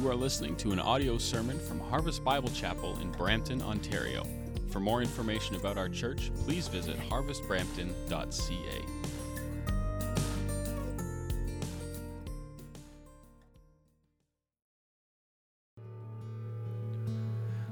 You 0.00 0.08
are 0.08 0.16
listening 0.16 0.56
to 0.56 0.72
an 0.72 0.80
audio 0.80 1.18
sermon 1.18 1.58
from 1.58 1.78
Harvest 1.78 2.24
Bible 2.24 2.48
Chapel 2.48 2.98
in 3.02 3.12
Brampton, 3.12 3.60
Ontario. 3.60 4.26
For 4.70 4.80
more 4.80 5.02
information 5.02 5.56
about 5.56 5.76
our 5.76 5.90
church, 5.90 6.30
please 6.46 6.68
visit 6.68 6.96
harvestbrampton.ca. 7.10 8.84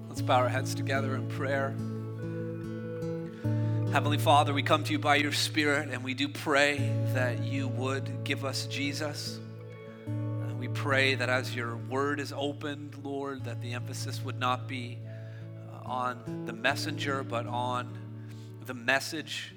Let's 0.09 0.21
bow 0.21 0.37
our 0.37 0.51
heads 0.51 0.75
together 0.75 1.15
in 1.15 1.29
prayer. 1.29 1.71
Heavenly 3.91 4.19
Father, 4.19 4.53
we 4.53 4.63
come 4.63 4.85
to 4.85 4.93
you 4.93 4.99
by 4.99 5.17
your 5.17 5.33
Spirit 5.33 5.89
and 5.91 6.05
we 6.05 6.13
do 6.13 6.29
pray 6.29 6.93
that 7.15 7.43
you 7.43 7.69
would 7.69 8.25
give 8.25 8.45
us 8.45 8.67
Jesus. 8.67 9.41
We 10.69 10.75
pray 10.75 11.15
that 11.15 11.31
as 11.31 11.55
your 11.55 11.77
word 11.77 12.21
is 12.21 12.31
opened, 12.31 13.01
Lord, 13.03 13.45
that 13.45 13.63
the 13.63 13.73
emphasis 13.73 14.23
would 14.23 14.39
not 14.39 14.69
be 14.69 14.99
uh, 15.73 15.89
on 15.89 16.45
the 16.45 16.53
messenger, 16.53 17.23
but 17.23 17.47
on 17.47 17.97
the 18.67 18.75
message 18.75 19.55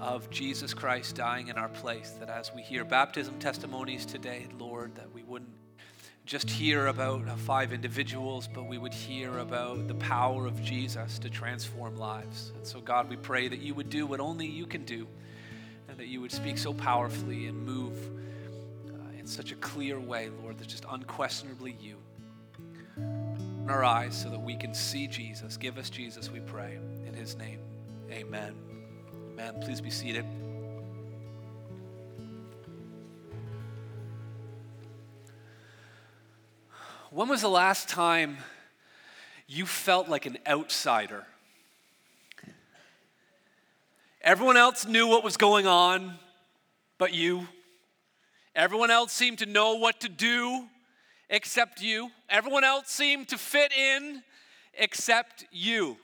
of 0.00 0.30
Jesus 0.30 0.72
Christ 0.72 1.16
dying 1.16 1.48
in 1.48 1.58
our 1.58 1.68
place. 1.68 2.12
That 2.18 2.30
as 2.30 2.50
we 2.54 2.62
hear 2.62 2.82
baptism 2.82 3.38
testimonies 3.38 4.06
today, 4.06 4.46
Lord, 4.58 4.94
that 4.94 5.12
we 5.12 5.22
wouldn't 5.22 5.50
just 6.24 6.48
hear 6.48 6.86
about 6.86 7.28
uh, 7.28 7.36
five 7.36 7.74
individuals, 7.74 8.48
but 8.48 8.64
we 8.64 8.78
would 8.78 8.94
hear 8.94 9.40
about 9.40 9.86
the 9.86 9.96
power 9.96 10.46
of 10.46 10.62
Jesus 10.62 11.18
to 11.18 11.28
transform 11.28 11.96
lives. 11.96 12.52
And 12.56 12.66
so, 12.66 12.80
God, 12.80 13.10
we 13.10 13.16
pray 13.16 13.48
that 13.48 13.60
you 13.60 13.74
would 13.74 13.90
do 13.90 14.06
what 14.06 14.18
only 14.18 14.46
you 14.46 14.64
can 14.66 14.86
do, 14.86 15.06
and 15.88 15.98
that 15.98 16.06
you 16.06 16.22
would 16.22 16.32
speak 16.32 16.56
so 16.56 16.72
powerfully 16.72 17.48
and 17.48 17.66
move 17.66 17.98
in 19.24 19.28
such 19.28 19.52
a 19.52 19.54
clear 19.54 19.98
way, 19.98 20.28
Lord, 20.42 20.58
that's 20.58 20.70
just 20.70 20.84
unquestionably 20.90 21.74
you. 21.80 21.96
Open 22.98 23.70
our 23.70 23.82
eyes 23.82 24.14
so 24.14 24.28
that 24.28 24.38
we 24.38 24.54
can 24.54 24.74
see 24.74 25.06
Jesus. 25.06 25.56
Give 25.56 25.78
us 25.78 25.88
Jesus, 25.88 26.30
we 26.30 26.40
pray. 26.40 26.78
In 27.06 27.14
his 27.14 27.34
name, 27.34 27.58
amen. 28.10 28.54
Amen. 29.32 29.54
Please 29.62 29.80
be 29.80 29.88
seated. 29.88 30.26
When 37.10 37.26
was 37.26 37.40
the 37.40 37.48
last 37.48 37.88
time 37.88 38.36
you 39.46 39.64
felt 39.64 40.06
like 40.06 40.26
an 40.26 40.36
outsider? 40.46 41.24
Everyone 44.20 44.58
else 44.58 44.86
knew 44.86 45.06
what 45.06 45.24
was 45.24 45.38
going 45.38 45.66
on, 45.66 46.18
but 46.98 47.14
you. 47.14 47.48
Everyone 48.54 48.90
else 48.90 49.12
seemed 49.12 49.38
to 49.38 49.46
know 49.46 49.74
what 49.74 50.00
to 50.00 50.08
do 50.08 50.66
except 51.28 51.82
you. 51.82 52.10
Everyone 52.28 52.62
else 52.62 52.88
seemed 52.88 53.28
to 53.28 53.38
fit 53.38 53.72
in 53.72 54.22
except 54.74 55.44
you. 55.50 55.96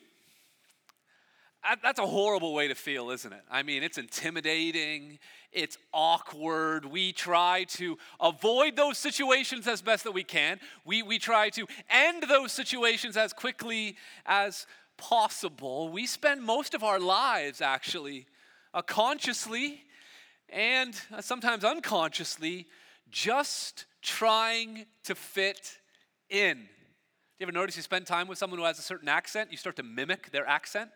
That's 1.82 2.00
a 2.00 2.06
horrible 2.06 2.54
way 2.54 2.68
to 2.68 2.74
feel, 2.74 3.10
isn't 3.10 3.32
it? 3.32 3.42
I 3.50 3.62
mean, 3.62 3.82
it's 3.82 3.98
intimidating, 3.98 5.18
it's 5.52 5.76
awkward. 5.92 6.86
We 6.86 7.12
try 7.12 7.64
to 7.70 7.98
avoid 8.18 8.76
those 8.76 8.96
situations 8.96 9.68
as 9.68 9.82
best 9.82 10.04
that 10.04 10.12
we 10.12 10.24
can. 10.24 10.58
We, 10.84 11.02
we 11.02 11.18
try 11.18 11.50
to 11.50 11.66
end 11.90 12.24
those 12.28 12.50
situations 12.50 13.16
as 13.16 13.32
quickly 13.32 13.96
as 14.24 14.66
possible. 14.96 15.90
We 15.90 16.06
spend 16.06 16.42
most 16.42 16.74
of 16.74 16.82
our 16.82 16.98
lives, 16.98 17.60
actually, 17.60 18.26
uh, 18.72 18.82
consciously 18.82 19.82
and 20.52 20.94
sometimes 21.20 21.64
unconsciously, 21.64 22.66
just 23.10 23.86
trying 24.02 24.86
to 25.04 25.14
fit 25.14 25.78
in. 26.28 26.56
Do 26.56 26.62
you 27.38 27.44
ever 27.46 27.52
notice 27.52 27.76
you 27.76 27.82
spend 27.82 28.06
time 28.06 28.28
with 28.28 28.38
someone 28.38 28.58
who 28.58 28.66
has 28.66 28.78
a 28.78 28.82
certain 28.82 29.08
accent? 29.08 29.50
You 29.50 29.56
start 29.56 29.76
to 29.76 29.82
mimic 29.82 30.30
their 30.30 30.46
accent? 30.46 30.90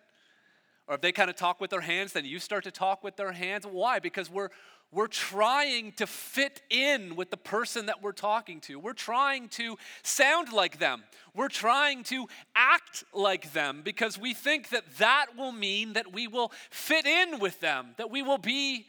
Or 0.87 0.95
if 0.97 1.01
they 1.01 1.13
kind 1.13 1.31
of 1.31 1.37
talk 1.37 1.61
with 1.61 1.71
their 1.71 1.81
hands, 1.81 2.13
then 2.13 2.25
you 2.25 2.39
start 2.39 2.65
to 2.65 2.71
talk 2.71 3.03
with 3.03 3.17
their 3.17 3.33
hands. 3.33 3.67
Why? 3.67 3.99
Because 3.99 4.31
we're 4.31 4.51
we're 4.95 5.09
trying 5.09 5.91
to 5.93 6.07
fit 6.07 6.63
in 6.71 7.17
with 7.17 7.31
the 7.31 7.37
person 7.37 7.87
that 7.87 8.01
we're 8.01 8.13
talking 8.13 8.61
to. 8.61 8.79
We're 8.79 8.93
trying 8.93 9.49
to 9.51 9.77
sound 10.05 10.53
like 10.53 10.79
them. 10.79 11.03
We're 11.35 11.49
trying 11.49 12.05
to 12.05 12.29
act 12.55 13.03
like 13.13 13.53
them 13.53 13.81
because 13.83 14.19
we 14.19 14.35
think 14.35 14.69
that 14.69 14.99
that 14.99 15.37
will 15.37 15.51
mean 15.51 15.95
that 15.95 16.13
we 16.13 16.29
will 16.29 16.53
fit 16.71 17.07
in 17.07 17.41
with 17.41 17.59
them, 17.59 17.95
that 17.97 18.11
we 18.11 18.23
will 18.23 18.39
be 18.39 18.87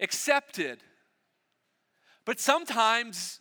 accepted. 0.00 0.82
But 2.24 2.40
sometimes 2.40 3.40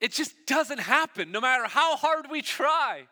it 0.00 0.12
just 0.12 0.34
doesn't 0.46 0.80
happen, 0.80 1.32
no 1.32 1.40
matter 1.40 1.64
how 1.64 1.96
hard 1.96 2.30
we 2.30 2.42
try. 2.42 3.06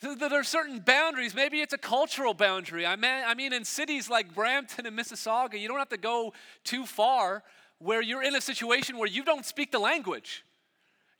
There 0.00 0.40
are 0.40 0.44
certain 0.44 0.80
boundaries. 0.80 1.34
Maybe 1.34 1.60
it's 1.60 1.72
a 1.72 1.78
cultural 1.78 2.34
boundary. 2.34 2.84
I 2.84 2.96
mean, 2.96 3.22
I 3.26 3.34
mean, 3.34 3.52
in 3.52 3.64
cities 3.64 4.10
like 4.10 4.34
Brampton 4.34 4.86
and 4.86 4.98
Mississauga, 4.98 5.58
you 5.58 5.68
don't 5.68 5.78
have 5.78 5.88
to 5.90 5.96
go 5.96 6.34
too 6.62 6.84
far 6.84 7.42
where 7.78 8.02
you're 8.02 8.22
in 8.22 8.34
a 8.34 8.40
situation 8.40 8.98
where 8.98 9.08
you 9.08 9.24
don't 9.24 9.46
speak 9.46 9.72
the 9.72 9.78
language. 9.78 10.44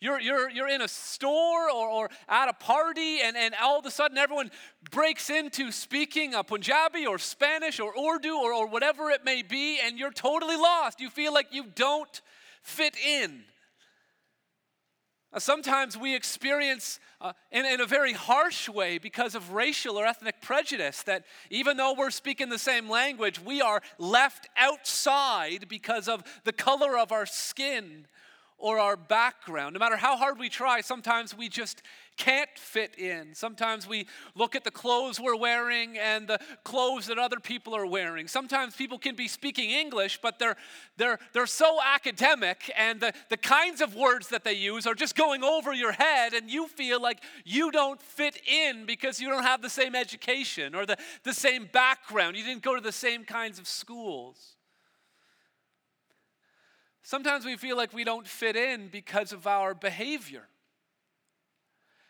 You're, 0.00 0.20
you're, 0.20 0.50
you're 0.50 0.68
in 0.68 0.82
a 0.82 0.88
store 0.88 1.70
or, 1.70 1.88
or 1.88 2.10
at 2.28 2.48
a 2.48 2.52
party, 2.52 3.20
and, 3.22 3.36
and 3.36 3.54
all 3.60 3.78
of 3.78 3.86
a 3.86 3.90
sudden 3.90 4.18
everyone 4.18 4.50
breaks 4.90 5.30
into 5.30 5.72
speaking 5.72 6.34
a 6.34 6.44
Punjabi 6.44 7.06
or 7.06 7.18
Spanish 7.18 7.80
or 7.80 7.92
Urdu 7.96 8.36
or, 8.36 8.52
or 8.52 8.66
whatever 8.66 9.10
it 9.10 9.24
may 9.24 9.42
be, 9.42 9.80
and 9.80 9.98
you're 9.98 10.12
totally 10.12 10.56
lost. 10.56 11.00
You 11.00 11.10
feel 11.10 11.32
like 11.32 11.48
you 11.52 11.64
don't 11.74 12.20
fit 12.62 12.96
in. 12.96 13.44
Uh, 15.32 15.38
Sometimes 15.38 15.96
we 15.96 16.14
experience 16.14 17.00
uh, 17.20 17.32
in, 17.50 17.64
in 17.64 17.80
a 17.80 17.86
very 17.86 18.12
harsh 18.12 18.68
way 18.68 18.98
because 18.98 19.34
of 19.34 19.52
racial 19.52 19.96
or 19.96 20.06
ethnic 20.06 20.40
prejudice 20.40 21.02
that 21.04 21.24
even 21.50 21.76
though 21.76 21.94
we're 21.96 22.10
speaking 22.10 22.50
the 22.50 22.58
same 22.58 22.88
language, 22.88 23.40
we 23.40 23.60
are 23.60 23.80
left 23.98 24.48
outside 24.56 25.66
because 25.68 26.08
of 26.08 26.22
the 26.44 26.52
color 26.52 26.98
of 26.98 27.10
our 27.10 27.26
skin 27.26 28.06
or 28.64 28.78
our 28.78 28.96
background. 28.96 29.74
No 29.74 29.78
matter 29.78 29.98
how 29.98 30.16
hard 30.16 30.38
we 30.38 30.48
try, 30.48 30.80
sometimes 30.80 31.36
we 31.36 31.50
just 31.50 31.82
can't 32.16 32.48
fit 32.56 32.98
in. 32.98 33.34
Sometimes 33.34 33.86
we 33.86 34.06
look 34.34 34.56
at 34.56 34.64
the 34.64 34.70
clothes 34.70 35.20
we're 35.20 35.36
wearing 35.36 35.98
and 35.98 36.26
the 36.26 36.38
clothes 36.64 37.08
that 37.08 37.18
other 37.18 37.38
people 37.38 37.76
are 37.76 37.84
wearing. 37.84 38.26
Sometimes 38.26 38.74
people 38.74 38.98
can 38.98 39.16
be 39.16 39.28
speaking 39.28 39.68
English, 39.68 40.18
but 40.22 40.38
they're, 40.38 40.56
they're, 40.96 41.18
they're 41.34 41.46
so 41.46 41.78
academic 41.84 42.72
and 42.74 43.02
the, 43.02 43.12
the 43.28 43.36
kinds 43.36 43.82
of 43.82 43.94
words 43.94 44.28
that 44.28 44.44
they 44.44 44.54
use 44.54 44.86
are 44.86 44.94
just 44.94 45.14
going 45.14 45.44
over 45.44 45.74
your 45.74 45.92
head, 45.92 46.32
and 46.32 46.50
you 46.50 46.66
feel 46.66 47.02
like 47.02 47.20
you 47.44 47.70
don't 47.70 48.00
fit 48.00 48.40
in 48.48 48.86
because 48.86 49.20
you 49.20 49.28
don't 49.28 49.42
have 49.42 49.60
the 49.60 49.68
same 49.68 49.94
education 49.94 50.74
or 50.74 50.86
the, 50.86 50.96
the 51.22 51.34
same 51.34 51.68
background. 51.70 52.34
You 52.34 52.44
didn't 52.44 52.62
go 52.62 52.74
to 52.74 52.80
the 52.80 52.92
same 52.92 53.24
kinds 53.24 53.58
of 53.58 53.68
schools. 53.68 54.53
Sometimes 57.04 57.44
we 57.44 57.56
feel 57.56 57.76
like 57.76 57.92
we 57.92 58.02
don't 58.02 58.26
fit 58.26 58.56
in 58.56 58.88
because 58.88 59.32
of 59.34 59.46
our 59.46 59.74
behavior. 59.74 60.48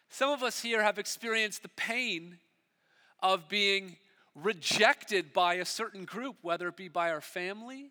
Some 0.09 0.31
of 0.31 0.45
us 0.45 0.63
here 0.63 0.85
have 0.85 1.01
experienced 1.01 1.63
the 1.63 1.69
pain 1.71 2.39
of 3.21 3.49
being 3.49 3.97
rejected 4.37 5.33
by 5.33 5.55
a 5.55 5.65
certain 5.65 6.05
group, 6.05 6.37
whether 6.43 6.69
it 6.69 6.77
be 6.77 6.87
by 6.87 7.11
our 7.11 7.21
family 7.21 7.91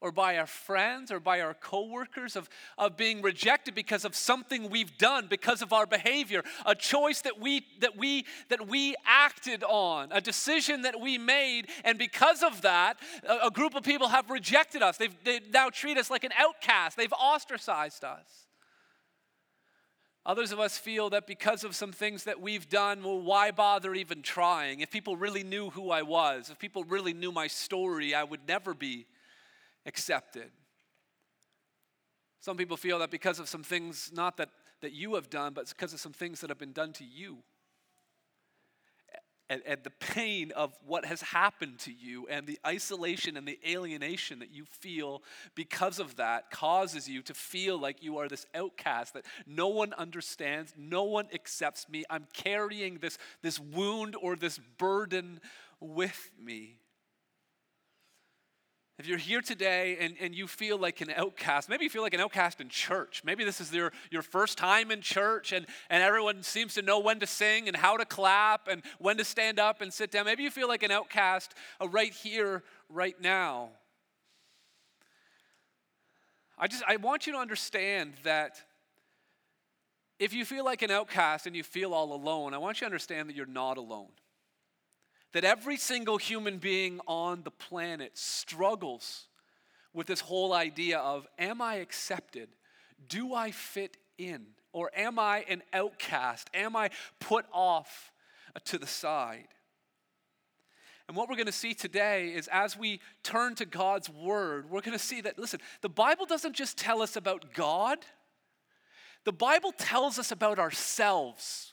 or 0.00 0.12
by 0.12 0.38
our 0.38 0.46
friends 0.46 1.10
or 1.10 1.18
by 1.18 1.40
our 1.40 1.54
coworkers, 1.54 2.36
of, 2.36 2.48
of 2.76 2.96
being 2.96 3.20
rejected 3.20 3.74
because 3.74 4.04
of 4.04 4.14
something 4.14 4.70
we've 4.70 4.96
done, 4.96 5.26
because 5.28 5.60
of 5.62 5.72
our 5.72 5.86
behavior, 5.86 6.42
a 6.64 6.74
choice 6.74 7.20
that 7.22 7.40
we 7.40 7.64
that 7.80 7.96
we 7.96 8.24
that 8.48 8.68
we 8.68 8.94
acted 9.04 9.64
on, 9.64 10.08
a 10.12 10.20
decision 10.20 10.82
that 10.82 11.00
we 11.00 11.18
made, 11.18 11.68
and 11.84 11.98
because 11.98 12.42
of 12.42 12.62
that, 12.62 12.98
a, 13.28 13.46
a 13.46 13.50
group 13.50 13.74
of 13.74 13.82
people 13.82 14.08
have 14.08 14.30
rejected 14.30 14.82
us. 14.82 14.96
They've, 14.96 15.14
they 15.24 15.40
now 15.52 15.70
treat 15.70 15.98
us 15.98 16.10
like 16.10 16.24
an 16.24 16.32
outcast. 16.38 16.96
They've 16.96 17.12
ostracized 17.12 18.04
us. 18.04 18.46
Others 20.26 20.52
of 20.52 20.60
us 20.60 20.76
feel 20.76 21.08
that 21.10 21.26
because 21.26 21.64
of 21.64 21.74
some 21.74 21.90
things 21.90 22.24
that 22.24 22.38
we've 22.38 22.68
done, 22.68 23.02
well, 23.02 23.18
why 23.18 23.50
bother 23.50 23.94
even 23.94 24.20
trying? 24.20 24.80
If 24.80 24.90
people 24.90 25.16
really 25.16 25.42
knew 25.42 25.70
who 25.70 25.90
I 25.90 26.02
was, 26.02 26.50
if 26.50 26.58
people 26.58 26.84
really 26.84 27.14
knew 27.14 27.32
my 27.32 27.46
story, 27.46 28.14
I 28.14 28.24
would 28.24 28.46
never 28.46 28.74
be 28.74 29.06
accepted. 29.88 30.52
Some 32.40 32.56
people 32.56 32.76
feel 32.76 33.00
that 33.00 33.10
because 33.10 33.40
of 33.40 33.48
some 33.48 33.64
things, 33.64 34.12
not 34.14 34.36
that, 34.36 34.50
that 34.80 34.92
you 34.92 35.16
have 35.16 35.28
done, 35.28 35.54
but 35.54 35.68
because 35.68 35.92
of 35.92 36.00
some 36.00 36.12
things 36.12 36.40
that 36.40 36.50
have 36.50 36.58
been 36.58 36.72
done 36.72 36.92
to 36.94 37.04
you. 37.04 37.38
And, 39.50 39.62
and 39.66 39.82
the 39.82 39.90
pain 39.90 40.52
of 40.54 40.76
what 40.86 41.06
has 41.06 41.22
happened 41.22 41.78
to 41.80 41.92
you 41.92 42.26
and 42.28 42.46
the 42.46 42.58
isolation 42.66 43.36
and 43.38 43.48
the 43.48 43.58
alienation 43.66 44.40
that 44.40 44.50
you 44.52 44.66
feel 44.66 45.22
because 45.54 45.98
of 45.98 46.16
that 46.16 46.50
causes 46.50 47.08
you 47.08 47.22
to 47.22 47.32
feel 47.32 47.80
like 47.80 48.02
you 48.02 48.18
are 48.18 48.28
this 48.28 48.44
outcast, 48.54 49.14
that 49.14 49.24
no 49.46 49.68
one 49.68 49.94
understands, 49.94 50.74
no 50.76 51.04
one 51.04 51.28
accepts 51.32 51.88
me. 51.88 52.04
I'm 52.10 52.26
carrying 52.34 52.98
this, 52.98 53.16
this 53.40 53.58
wound 53.58 54.16
or 54.20 54.36
this 54.36 54.60
burden 54.76 55.40
with 55.80 56.30
me. 56.38 56.76
If 58.98 59.06
you're 59.06 59.16
here 59.16 59.40
today 59.40 59.96
and, 60.00 60.16
and 60.20 60.34
you 60.34 60.48
feel 60.48 60.76
like 60.76 61.00
an 61.00 61.10
outcast, 61.14 61.68
maybe 61.68 61.84
you 61.84 61.90
feel 61.90 62.02
like 62.02 62.14
an 62.14 62.20
outcast 62.20 62.60
in 62.60 62.68
church. 62.68 63.22
Maybe 63.24 63.44
this 63.44 63.60
is 63.60 63.72
your, 63.72 63.92
your 64.10 64.22
first 64.22 64.58
time 64.58 64.90
in 64.90 65.02
church 65.02 65.52
and, 65.52 65.66
and 65.88 66.02
everyone 66.02 66.42
seems 66.42 66.74
to 66.74 66.82
know 66.82 66.98
when 66.98 67.20
to 67.20 67.26
sing 67.26 67.68
and 67.68 67.76
how 67.76 67.96
to 67.96 68.04
clap 68.04 68.66
and 68.66 68.82
when 68.98 69.16
to 69.18 69.24
stand 69.24 69.60
up 69.60 69.80
and 69.80 69.92
sit 69.92 70.10
down. 70.10 70.24
Maybe 70.24 70.42
you 70.42 70.50
feel 70.50 70.66
like 70.66 70.82
an 70.82 70.90
outcast 70.90 71.54
uh, 71.80 71.88
right 71.88 72.12
here, 72.12 72.64
right 72.88 73.20
now. 73.20 73.68
I 76.58 76.66
just 76.66 76.82
I 76.88 76.96
want 76.96 77.28
you 77.28 77.34
to 77.34 77.38
understand 77.38 78.14
that 78.24 78.60
if 80.18 80.32
you 80.34 80.44
feel 80.44 80.64
like 80.64 80.82
an 80.82 80.90
outcast 80.90 81.46
and 81.46 81.54
you 81.54 81.62
feel 81.62 81.94
all 81.94 82.12
alone, 82.12 82.52
I 82.52 82.58
want 82.58 82.78
you 82.78 82.80
to 82.80 82.86
understand 82.86 83.28
that 83.28 83.36
you're 83.36 83.46
not 83.46 83.78
alone 83.78 84.08
that 85.32 85.44
every 85.44 85.76
single 85.76 86.16
human 86.16 86.58
being 86.58 87.00
on 87.06 87.42
the 87.42 87.50
planet 87.50 88.16
struggles 88.16 89.26
with 89.92 90.06
this 90.06 90.20
whole 90.20 90.52
idea 90.52 90.98
of 90.98 91.26
am 91.38 91.60
I 91.60 91.76
accepted? 91.76 92.48
Do 93.08 93.34
I 93.34 93.50
fit 93.50 93.96
in? 94.16 94.46
Or 94.72 94.90
am 94.94 95.18
I 95.18 95.44
an 95.48 95.62
outcast? 95.72 96.50
Am 96.54 96.76
I 96.76 96.90
put 97.20 97.46
off 97.52 98.12
to 98.66 98.78
the 98.78 98.86
side? 98.86 99.48
And 101.08 101.16
what 101.16 101.28
we're 101.28 101.36
going 101.36 101.46
to 101.46 101.52
see 101.52 101.72
today 101.72 102.28
is 102.28 102.48
as 102.52 102.76
we 102.76 103.00
turn 103.22 103.54
to 103.56 103.64
God's 103.64 104.10
word, 104.10 104.70
we're 104.70 104.82
going 104.82 104.96
to 104.96 105.02
see 105.02 105.22
that, 105.22 105.38
listen, 105.38 105.58
the 105.80 105.88
Bible 105.88 106.26
doesn't 106.26 106.54
just 106.54 106.76
tell 106.76 107.00
us 107.00 107.16
about 107.16 107.54
God, 107.54 107.98
the 109.24 109.32
Bible 109.32 109.72
tells 109.72 110.18
us 110.18 110.30
about 110.30 110.58
ourselves. 110.58 111.72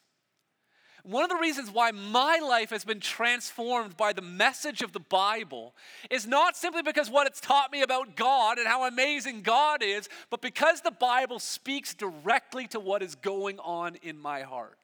One 1.06 1.24
of 1.24 1.30
the 1.30 1.36
reasons 1.36 1.70
why 1.70 1.92
my 1.92 2.40
life 2.40 2.72
has 2.72 2.84
been 2.84 3.00
transformed 3.00 3.96
by 3.96 4.12
the 4.12 4.24
message 4.24 4.82
of 4.82 4.92
the 4.92 5.00
Bible 5.00 5.76
is 6.10 6.26
not 6.26 6.58
simply 6.58 6.82
because 6.82 7.12
what 7.12 7.28
it's 7.28 7.40
taught 7.40 7.72
me 7.72 7.84
about 7.84 8.16
God 8.16 8.58
and 8.58 8.68
how 8.68 8.88
amazing 8.88 9.44
God 9.44 9.84
is, 9.84 10.10
but 10.32 10.42
because 10.42 10.82
the 10.82 10.90
Bible 10.90 11.38
speaks 11.38 11.94
directly 11.94 12.66
to 12.70 12.80
what 12.80 13.04
is 13.04 13.14
going 13.14 13.60
on 13.60 13.98
in 14.02 14.18
my 14.18 14.42
heart. 14.42 14.80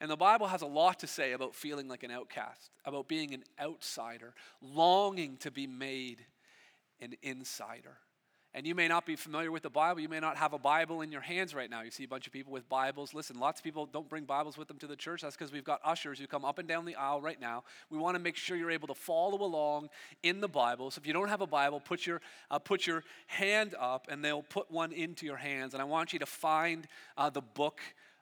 And 0.00 0.10
the 0.10 0.16
Bible 0.16 0.48
has 0.48 0.62
a 0.62 0.66
lot 0.66 0.98
to 1.00 1.06
say 1.06 1.30
about 1.30 1.54
feeling 1.54 1.86
like 1.86 2.02
an 2.02 2.10
outcast, 2.10 2.70
about 2.84 3.06
being 3.06 3.34
an 3.34 3.44
outsider, 3.60 4.34
longing 4.60 5.36
to 5.38 5.52
be 5.52 5.68
made 5.68 6.26
an 7.00 7.14
insider. 7.22 7.98
And 8.58 8.66
you 8.66 8.74
may 8.74 8.88
not 8.88 9.06
be 9.06 9.14
familiar 9.14 9.52
with 9.52 9.62
the 9.62 9.70
Bible. 9.70 10.00
You 10.00 10.08
may 10.08 10.18
not 10.18 10.36
have 10.36 10.52
a 10.52 10.58
Bible 10.58 11.02
in 11.02 11.12
your 11.12 11.20
hands 11.20 11.54
right 11.54 11.70
now. 11.70 11.82
You 11.82 11.92
see 11.92 12.02
a 12.02 12.08
bunch 12.08 12.26
of 12.26 12.32
people 12.32 12.52
with 12.52 12.68
Bibles. 12.68 13.14
Listen, 13.14 13.38
lots 13.38 13.60
of 13.60 13.64
people 13.64 13.86
don't 13.86 14.08
bring 14.08 14.24
Bibles 14.24 14.58
with 14.58 14.66
them 14.66 14.78
to 14.78 14.88
the 14.88 14.96
church. 14.96 15.22
That's 15.22 15.36
because 15.36 15.52
we've 15.52 15.62
got 15.62 15.78
ushers 15.84 16.18
who 16.18 16.26
come 16.26 16.44
up 16.44 16.58
and 16.58 16.66
down 16.66 16.84
the 16.84 16.96
aisle 16.96 17.20
right 17.20 17.40
now. 17.40 17.62
We 17.88 17.98
want 17.98 18.16
to 18.16 18.18
make 18.18 18.34
sure 18.34 18.56
you're 18.56 18.72
able 18.72 18.88
to 18.88 18.96
follow 18.96 19.44
along 19.44 19.90
in 20.24 20.40
the 20.40 20.48
Bible. 20.48 20.90
So 20.90 20.98
if 20.98 21.06
you 21.06 21.12
don't 21.12 21.28
have 21.28 21.40
a 21.40 21.46
Bible, 21.46 21.78
put 21.78 22.04
your, 22.04 22.20
uh, 22.50 22.58
put 22.58 22.84
your 22.84 23.04
hand 23.28 23.76
up 23.78 24.08
and 24.10 24.24
they'll 24.24 24.42
put 24.42 24.68
one 24.72 24.90
into 24.90 25.24
your 25.24 25.36
hands. 25.36 25.72
And 25.72 25.80
I 25.80 25.84
want 25.84 26.12
you 26.12 26.18
to 26.18 26.26
find 26.26 26.88
uh, 27.16 27.30
the 27.30 27.42
book 27.42 27.78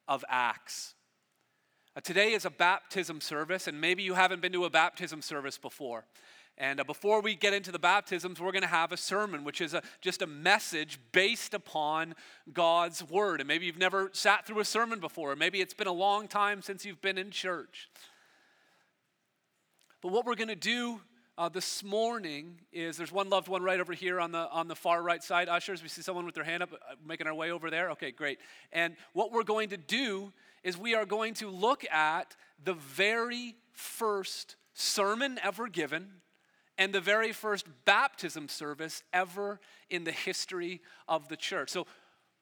of 0.07 0.23
Acts. 0.29 0.97
Uh, 1.97 2.03
today 2.03 2.35
is 2.35 2.45
a 2.45 2.51
baptism 2.51 3.23
service, 3.23 3.69
and 3.69 3.81
maybe 3.81 4.03
you 4.03 4.13
haven't 4.13 4.43
been 4.43 4.53
to 4.53 4.67
a 4.67 4.71
baptism 4.71 5.23
service 5.23 5.57
before. 5.57 6.05
And 6.59 6.81
uh, 6.81 6.85
before 6.85 7.21
we 7.21 7.35
get 7.35 7.53
into 7.53 7.71
the 7.71 7.79
baptisms, 7.79 8.41
we're 8.41 8.53
going 8.53 8.63
to 8.63 8.69
have 8.69 8.91
a 8.91 8.97
sermon, 8.97 9.45
which 9.45 9.61
is 9.61 9.75
a, 9.75 9.83
just 10.01 10.23
a 10.23 10.27
message 10.27 10.99
based 11.13 11.53
upon 11.53 12.15
God's 12.53 13.07
word. 13.09 13.41
And 13.41 13.49
maybe 13.49 13.67
you've 13.67 13.79
never 13.79 14.11
sat 14.15 14.47
through 14.47 14.61
a 14.61 14.65
sermon 14.65 14.99
before, 14.99 15.33
or 15.33 15.37
maybe 15.37 15.61
it's 15.61 15.75
been 15.75 15.87
a 15.87 15.93
long 15.93 16.29
time 16.29 16.63
since 16.63 16.85
you've 16.85 17.03
been 17.03 17.19
in 17.19 17.31
church. 17.31 17.91
But 20.01 20.13
what 20.13 20.25
we're 20.25 20.35
going 20.35 20.49
to 20.49 20.55
do 20.55 21.01
uh, 21.39 21.51
this 21.51 21.85
morning 21.85 22.59
is 22.73 22.97
there's 22.97 23.13
one 23.13 23.29
loved 23.29 23.49
one 23.49 23.63
right 23.63 23.79
over 23.79 23.93
here 23.93 24.19
on 24.19 24.33
the 24.33 24.49
on 24.51 24.69
the 24.69 24.75
far 24.75 25.03
right 25.03 25.23
side. 25.23 25.51
Ushers, 25.51 25.83
we 25.83 25.89
see 25.91 26.01
someone 26.01 26.25
with 26.25 26.35
their 26.35 26.45
hand 26.45 26.63
up, 26.63 26.73
uh, 26.73 26.95
making 27.07 27.27
our 27.27 27.35
way 27.35 27.51
over 27.51 27.71
there. 27.71 27.91
Okay, 27.91 28.11
great. 28.11 28.39
And 28.73 28.97
what 29.13 29.33
we're 29.33 29.43
going 29.43 29.69
to 29.71 29.77
do 29.77 30.33
is 30.63 30.79
we 30.79 30.95
are 30.95 31.05
going 31.05 31.35
to 31.35 31.51
look 31.51 31.85
at 31.93 32.35
the 32.65 32.73
very 32.73 33.57
first 33.73 34.57
sermon 34.73 35.39
ever 35.43 35.69
given 35.69 36.09
and 36.79 36.93
the 36.93 37.01
very 37.01 37.33
first 37.33 37.67
baptism 37.85 38.49
service 38.49 39.03
ever 39.13 39.61
in 39.91 40.05
the 40.05 40.13
history 40.13 40.81
of 41.09 41.29
the 41.29 41.37
church. 41.37 41.71
So, 41.71 41.87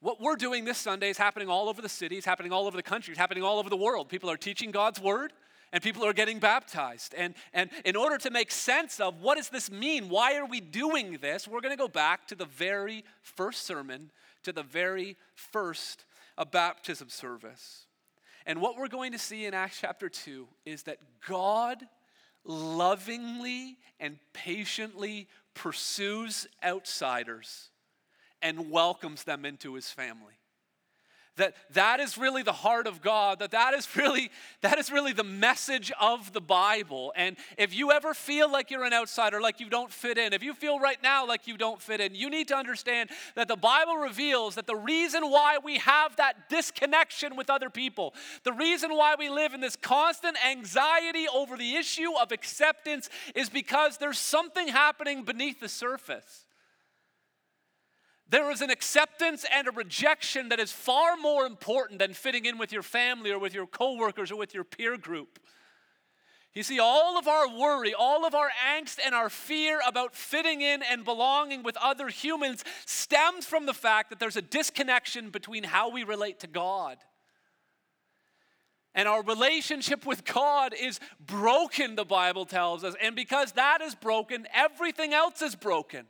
what 0.01 0.21
we're 0.21 0.37
doing 0.37 0.67
this 0.67 0.77
Sunday 0.77 1.09
is 1.09 1.17
happening 1.17 1.49
all 1.49 1.69
over 1.69 1.81
the 1.81 1.89
city, 1.89 2.17
it's 2.17 2.27
happening 2.27 2.53
all 2.53 2.67
over 2.67 2.77
the 2.77 2.83
country, 2.83 3.13
it's 3.13 3.19
happening 3.19 3.43
all 3.43 3.59
over 3.59 3.71
the 3.71 3.77
world. 3.77 4.11
People 4.11 4.31
are 4.31 4.37
teaching 4.37 4.71
God's 4.71 5.01
word 5.01 5.33
and 5.75 5.83
people 5.83 6.05
are 6.05 6.13
getting 6.13 6.39
baptized. 6.39 7.15
And, 7.17 7.35
and 7.53 7.69
in 7.85 7.97
order 7.97 8.17
to 8.19 8.31
make 8.31 8.53
sense 8.53 9.01
of 9.01 9.21
what 9.21 9.37
does 9.37 9.49
this 9.49 9.71
mean, 9.71 10.09
why 10.09 10.37
are 10.37 10.47
we 10.47 10.61
doing 10.61 11.19
this, 11.21 11.49
we're 11.49 11.61
going 11.61 11.77
to 11.77 11.83
go 11.83 11.89
back 11.89 12.29
to 12.29 12.37
the 12.37 12.45
very 12.45 13.05
first 13.23 13.67
sermon, 13.67 14.13
to 14.45 14.53
the 14.53 14.63
very 14.63 15.17
first 15.35 16.05
uh, 16.39 16.45
baptism 16.45 17.09
service. 17.09 17.87
And 18.47 18.61
what 18.61 18.77
we're 18.77 18.89
going 18.89 19.13
to 19.13 19.19
see 19.19 19.47
in 19.47 19.55
Acts 19.55 19.79
chapter 19.81 20.09
2 20.09 20.47
is 20.65 20.85
that 20.85 20.99
God 21.27 21.83
lovingly 22.45 23.79
and 24.01 24.19
patiently 24.33 25.29
pursues 25.55 26.47
outsiders 26.63 27.71
and 28.43 28.71
welcomes 28.71 29.25
them 29.25 29.45
into 29.45 29.75
his 29.75 29.91
family 29.91 30.35
that 31.37 31.55
that 31.71 32.01
is 32.01 32.17
really 32.17 32.43
the 32.43 32.53
heart 32.53 32.87
of 32.87 33.01
god 33.01 33.39
that 33.39 33.51
that 33.51 33.75
is 33.75 33.89
really 33.97 34.31
that 34.61 34.79
is 34.79 34.91
really 34.91 35.13
the 35.13 35.25
message 35.25 35.93
of 36.01 36.33
the 36.33 36.41
bible. 36.41 37.13
And 37.17 37.37
if 37.59 37.75
you 37.75 37.91
ever 37.91 38.15
feel 38.15 38.51
like 38.51 38.71
you're 38.71 38.85
an 38.85 38.93
outsider 38.93 39.41
like 39.41 39.61
you 39.61 39.69
don't 39.69 39.93
fit 39.93 40.19
in 40.19 40.33
if 40.33 40.43
you 40.43 40.55
feel 40.55 40.79
right 40.79 41.03
now 41.03 41.27
like 41.27 41.47
you 41.47 41.57
don't 41.57 41.81
fit 41.81 42.01
in 42.01 42.15
you 42.15 42.31
need 42.31 42.49
to 42.49 42.57
understand 42.57 43.11
that 43.35 43.49
the 43.49 43.57
bible 43.57 43.97
reveals 43.97 44.55
that 44.55 44.67
the 44.67 44.77
reason 44.77 45.25
why 45.31 45.59
we 45.63 45.79
have 45.79 46.17
that 46.17 46.49
disconnection 46.49 47.37
with 47.37 47.51
other 47.51 47.71
people 47.71 48.15
the 48.45 48.53
reason 48.53 48.91
why 48.91 49.15
we 49.19 49.29
live 49.29 49.55
in 49.55 49.61
this 49.61 49.77
constant 49.77 50.37
anxiety 50.47 51.27
over 51.33 51.57
the 51.57 51.75
issue 51.77 52.13
of 52.21 52.33
acceptance 52.33 53.09
is 53.35 53.49
because 53.49 53.99
there's 53.99 54.19
something 54.19 54.69
happening 54.69 55.25
beneath 55.25 55.61
the 55.61 55.69
surface 55.69 56.44
there 58.35 58.51
is 58.51 58.63
an 58.63 58.71
acceptance 58.71 59.47
and 59.55 59.69
a 59.69 59.71
rejection 59.71 60.49
that 60.49 60.59
is 60.59 60.73
far 60.73 61.17
more 61.17 61.47
important 61.47 62.01
than 62.01 62.13
fitting 62.13 62.47
in 62.47 62.59
with 62.59 62.73
your 62.73 62.83
family 62.83 63.31
or 63.31 63.39
with 63.39 63.55
your 63.55 63.65
coworkers 63.65 64.33
or 64.33 64.37
with 64.37 64.53
your 64.53 64.65
peer 64.65 64.99
group. 64.99 65.39
You 66.53 66.65
see, 66.65 66.81
all 66.81 67.17
of 67.17 67.29
our 67.29 67.49
worry, 67.49 67.95
all 67.95 68.27
of 68.27 68.35
our 68.35 68.51
angst, 68.77 68.99
and 69.07 69.15
our 69.15 69.31
fear 69.31 69.81
about 69.87 70.17
fitting 70.17 70.63
in 70.63 70.83
and 70.83 71.05
belonging 71.05 71.63
with 71.63 71.77
other 71.77 72.09
humans 72.09 72.65
stems 72.87 73.47
from 73.47 73.67
the 73.67 73.73
fact 73.73 74.11
that 74.11 74.19
there's 74.19 74.37
a 74.37 74.43
disconnection 74.43 75.31
between 75.31 75.63
how 75.63 75.91
we 75.91 76.03
relate 76.03 76.41
to 76.41 76.49
God. 76.49 76.99
And 78.97 79.07
our 79.07 79.23
relationship 79.23 80.05
with 80.05 80.25
God 80.25 80.75
is 80.77 80.99
broken, 81.25 81.95
the 81.95 82.05
Bible 82.05 82.47
tells 82.47 82.83
us. 82.83 82.97
And 83.01 83.15
because 83.15 83.53
that 83.53 83.81
is 83.81 83.95
broken, 83.95 84.49
everything 84.53 85.15
else 85.15 85.41
is 85.41 85.55
broken. 85.55 86.07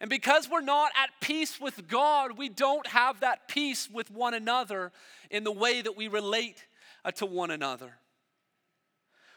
And 0.00 0.08
because 0.08 0.48
we're 0.48 0.60
not 0.60 0.92
at 0.96 1.10
peace 1.20 1.60
with 1.60 1.88
God, 1.88 2.38
we 2.38 2.48
don't 2.48 2.86
have 2.86 3.20
that 3.20 3.48
peace 3.48 3.90
with 3.90 4.10
one 4.10 4.32
another 4.32 4.92
in 5.30 5.42
the 5.44 5.52
way 5.52 5.82
that 5.82 5.96
we 5.96 6.06
relate 6.06 6.66
uh, 7.04 7.10
to 7.12 7.26
one 7.26 7.50
another. 7.50 7.92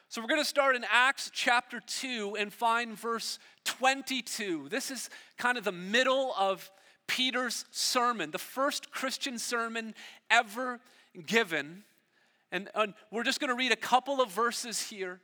So 0.08 0.22
we're 0.22 0.27
going 0.27 0.41
to 0.41 0.46
start 0.46 0.75
in 0.75 0.84
Acts 0.91 1.32
chapter 1.34 1.80
2 1.80 2.36
and 2.38 2.53
find 2.53 3.00
verse 3.00 3.39
22. 3.63 4.68
This 4.70 4.91
is 4.91 5.10
kind 5.38 5.58
of 5.58 5.63
the 5.63 5.72
middle 5.72 6.34
of 6.38 6.70
Peter's 7.08 7.65
sermon, 7.72 8.30
the 8.30 8.38
first 8.38 8.91
Christian 8.91 9.39
sermon 9.39 9.96
ever 10.30 10.80
given. 11.25 11.84
And, 12.51 12.70
and 12.75 12.94
we're 13.10 13.24
just 13.24 13.39
going 13.39 13.50
to 13.50 13.56
read 13.56 13.72
a 13.72 13.77
couple 13.77 14.22
of 14.22 14.30
verses 14.30 14.82
here 14.82 15.22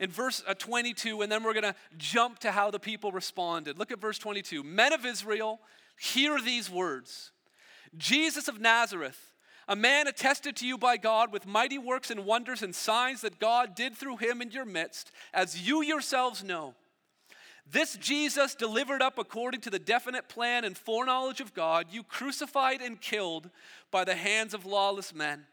in 0.00 0.10
verse 0.10 0.42
uh, 0.46 0.54
22, 0.54 1.22
and 1.22 1.30
then 1.30 1.42
we're 1.42 1.52
going 1.52 1.62
to 1.62 1.74
jump 1.96 2.40
to 2.40 2.52
how 2.52 2.70
the 2.70 2.80
people 2.80 3.12
responded. 3.12 3.78
Look 3.78 3.92
at 3.92 4.00
verse 4.00 4.18
22. 4.18 4.62
Men 4.62 4.92
of 4.92 5.04
Israel, 5.06 5.60
hear 5.98 6.40
these 6.40 6.70
words 6.70 7.30
Jesus 7.96 8.48
of 8.48 8.60
Nazareth, 8.60 9.32
a 9.68 9.76
man 9.76 10.08
attested 10.08 10.56
to 10.56 10.66
you 10.66 10.76
by 10.76 10.96
God 10.96 11.32
with 11.32 11.46
mighty 11.46 11.78
works 11.78 12.10
and 12.10 12.24
wonders 12.24 12.62
and 12.62 12.74
signs 12.74 13.20
that 13.22 13.38
God 13.38 13.74
did 13.74 13.96
through 13.96 14.16
him 14.18 14.42
in 14.42 14.50
your 14.50 14.64
midst, 14.64 15.10
as 15.32 15.66
you 15.66 15.82
yourselves 15.82 16.44
know. 16.44 16.74
This 17.70 17.96
Jesus, 17.96 18.54
delivered 18.54 19.00
up 19.00 19.18
according 19.18 19.62
to 19.62 19.70
the 19.70 19.78
definite 19.78 20.28
plan 20.28 20.64
and 20.64 20.76
foreknowledge 20.76 21.40
of 21.40 21.54
God, 21.54 21.86
you 21.90 22.02
crucified 22.02 22.82
and 22.82 23.00
killed 23.00 23.48
by 23.90 24.04
the 24.04 24.14
hands 24.14 24.52
of 24.52 24.66
lawless 24.66 25.14
men. 25.14 25.46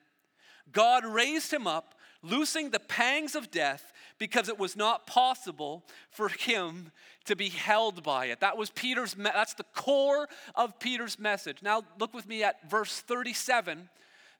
God 0.74 1.06
raised 1.06 1.54
him 1.54 1.68
up, 1.68 1.96
loosing 2.24 2.70
the 2.70 2.80
pangs 2.80 3.36
of 3.36 3.52
death 3.52 3.92
because 4.18 4.50
it 4.50 4.60
was 4.60 4.76
not 4.76 5.08
possible 5.08 5.84
for 6.12 6.30
him 6.30 6.92
to 7.26 7.36
be 7.36 7.50
held 7.50 8.04
by 8.04 8.26
it. 8.26 8.40
That 8.40 8.58
was 8.58 8.70
Peter's 8.70 9.14
that's 9.16 9.54
the 9.54 9.66
core 9.76 10.28
of 10.56 10.80
Peter's 10.80 11.18
message. 11.18 11.58
Now 11.62 11.84
look 12.00 12.14
with 12.14 12.28
me 12.28 12.44
at 12.44 12.70
verse 12.70 13.00
37. 13.00 13.90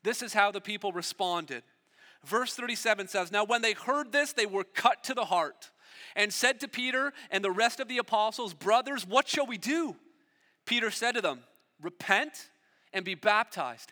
This 0.04 0.22
is 0.22 0.34
how 0.34 0.52
the 0.52 0.62
people 0.62 0.92
responded. 0.92 1.64
Verse 2.24 2.54
37 2.54 3.08
says, 3.08 3.32
"Now 3.32 3.44
when 3.44 3.62
they 3.62 3.74
heard 3.74 4.12
this, 4.12 4.34
they 4.34 4.46
were 4.46 4.64
cut 4.64 5.04
to 5.06 5.14
the 5.14 5.26
heart 5.26 5.72
and 6.16 6.34
said 6.34 6.60
to 6.60 6.68
Peter 6.68 7.14
and 7.30 7.44
the 7.44 7.52
rest 7.52 7.80
of 7.80 7.88
the 7.88 7.98
apostles, 7.98 8.54
Brothers, 8.54 9.06
what 9.06 9.28
shall 9.28 9.46
we 9.46 9.58
do? 9.58 9.96
Peter 10.66 10.92
said 10.92 11.14
to 11.14 11.22
them, 11.22 11.44
Repent 11.82 12.50
and 12.94 13.04
be 13.04 13.16
baptized, 13.16 13.92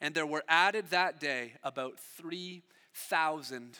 and 0.00 0.14
there 0.14 0.26
were 0.26 0.44
added 0.48 0.86
that 0.90 1.20
day 1.20 1.54
about 1.62 1.98
3,000 2.16 3.78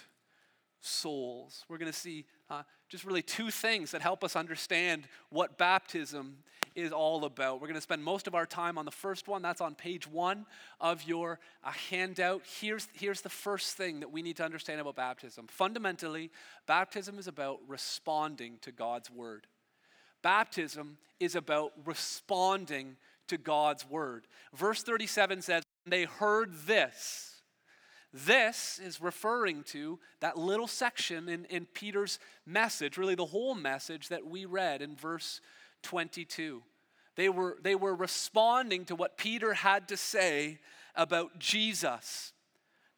souls. 0.81 1.65
We're 1.69 1.79
going 1.79 1.93
to 1.93 1.99
see 1.99 2.25
uh, 2.51 2.63
just 2.89 3.05
really 3.05 3.23
two 3.23 3.51
things 3.51 3.91
that 3.93 4.03
help 4.03 4.25
us 4.25 4.37
understand 4.37 5.05
what 5.31 5.59
baptism 5.59 6.39
is 6.75 6.93
all 6.93 7.25
about. 7.25 7.61
We're 7.61 7.67
going 7.67 7.75
to 7.75 7.81
spend 7.81 8.03
most 8.03 8.27
of 8.27 8.35
our 8.35 8.47
time 8.47 8.79
on 8.79 8.85
the 8.85 8.91
first 8.91 9.29
one. 9.29 9.43
That's 9.43 9.61
on 9.61 9.75
page 9.75 10.07
one 10.07 10.47
of 10.81 11.03
your 11.03 11.41
uh, 11.65 11.73
handout. 11.91 12.43
Here's, 12.61 12.89
here's 12.93 13.21
the 13.21 13.29
first 13.29 13.77
thing 13.77 14.01
that 14.01 14.13
we 14.13 14.23
need 14.23 14.37
to 14.37 14.45
understand 14.45 14.81
about 14.81 14.97
baptism. 14.97 15.47
Fundamentally, 15.49 16.31
baptism 16.67 17.19
is 17.19 17.27
about 17.27 17.61
responding 17.67 18.59
to 18.63 18.73
God's 18.73 19.11
word. 19.11 19.47
Baptism 20.23 20.99
is 21.21 21.35
about 21.35 21.73
responding 21.85 22.97
to 23.29 23.37
God's 23.37 23.89
word. 23.89 24.27
Verse 24.55 24.83
37 24.83 25.43
says, 25.43 25.63
They 25.91 26.05
heard 26.05 26.67
this 26.67 27.29
this 28.13 28.81
is 28.83 29.01
referring 29.01 29.65
to 29.65 29.99
that 30.21 30.39
little 30.39 30.67
section 30.67 31.29
in, 31.29 31.45
in 31.47 31.67
Peter's 31.67 32.19
message, 32.47 32.97
really 32.97 33.15
the 33.15 33.27
whole 33.27 33.55
message 33.55 34.09
that 34.09 34.27
we 34.27 34.47
read 34.47 34.81
in 34.81 34.97
verse 34.97 35.41
22. 35.83 36.63
They 37.17 37.29
were, 37.29 37.59
they 37.63 37.75
were 37.75 37.95
responding 37.95 38.87
to 38.87 38.97
what 38.97 39.19
Peter 39.19 39.53
had 39.53 39.89
to 39.89 39.97
say 39.97 40.59
about 40.95 41.39
Jesus. 41.39 42.33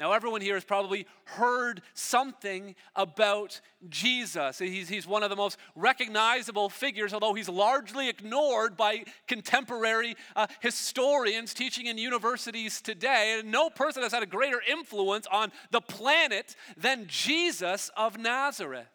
Now, 0.00 0.12
everyone 0.12 0.40
here 0.40 0.54
has 0.54 0.64
probably 0.64 1.07
heard 1.25 1.83
something 1.92 2.75
about 2.97 3.61
Jesus. 3.90 4.59
He's, 4.59 4.88
he's 4.88 5.07
one 5.07 5.23
of 5.23 5.28
the 5.28 5.37
most 5.37 5.59
recognizable 5.76 6.71
figures, 6.71 7.12
although 7.12 7.35
he's 7.35 7.50
largely 7.50 8.09
ignored 8.09 8.78
by 8.78 9.04
contemporary 9.28 10.16
uh, 10.35 10.47
historians 10.61 11.52
teaching 11.52 11.85
in 11.85 11.99
universities 11.99 12.80
today. 12.80 13.37
And 13.38 13.52
no 13.52 13.69
person 13.69 14.02
has 14.02 14.12
had 14.12 14.23
a 14.23 14.26
greater 14.26 14.62
influence 14.66 15.26
on 15.30 15.52
the 15.71 15.83
planet 15.83 16.57
than 16.78 17.04
Jesus 17.07 17.90
of 17.95 18.16
Nazareth. 18.16 18.87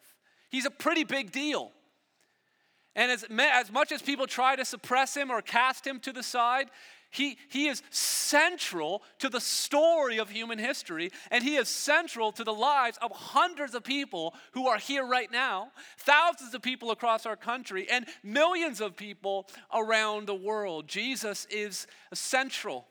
He's 0.50 0.66
a 0.66 0.72
pretty 0.72 1.04
big 1.04 1.32
deal. 1.32 1.72
And 2.96 3.12
as, 3.12 3.24
as 3.40 3.72
much 3.72 3.92
as 3.92 4.02
people 4.02 4.26
try 4.26 4.56
to 4.56 4.66
suppress 4.66 5.16
him 5.16 5.30
or 5.30 5.44
cast 5.44 5.86
him 5.86 6.00
to 6.00 6.12
the 6.12 6.24
side, 6.24 6.72
he, 7.15 7.38
he 7.50 7.67
is 7.67 7.81
central 7.89 9.01
to 9.19 9.29
the 9.29 9.39
story 9.39 10.17
of 10.19 10.29
human 10.29 10.60
history, 10.60 11.12
and 11.31 11.43
he 11.43 11.55
is 11.55 11.69
central 11.69 12.31
to 12.34 12.43
the 12.43 12.53
lives 12.53 12.98
of 13.01 13.12
hundreds 13.12 13.74
of 13.74 13.84
people 13.84 14.34
who 14.51 14.67
are 14.67 14.77
here 14.77 15.05
right 15.05 15.31
now, 15.31 15.72
thousands 15.98 16.53
of 16.53 16.62
people 16.62 16.91
across 16.91 17.25
our 17.25 17.36
country, 17.36 17.88
and 17.89 18.05
millions 18.24 18.81
of 18.81 18.95
people 18.95 19.48
around 19.74 20.27
the 20.27 20.36
world. 20.36 20.88
Jesus 20.88 21.48
is 21.50 21.88
central. 22.13 22.86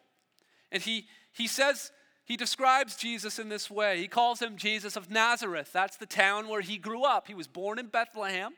And 0.73 0.83
he, 0.83 1.07
he 1.33 1.47
says, 1.47 1.93
he 2.25 2.37
describes 2.37 2.97
Jesus 2.97 3.39
in 3.39 3.51
this 3.51 3.71
way. 3.71 3.99
He 3.99 4.09
calls 4.09 4.41
him 4.41 4.57
Jesus 4.57 4.97
of 4.97 5.11
Nazareth. 5.11 5.71
That's 5.73 5.99
the 5.99 6.07
town 6.07 6.49
where 6.49 6.63
he 6.63 6.79
grew 6.79 7.05
up. 7.05 7.29
He 7.29 7.35
was 7.35 7.47
born 7.47 7.79
in 7.79 7.89
Bethlehem. 7.89 8.55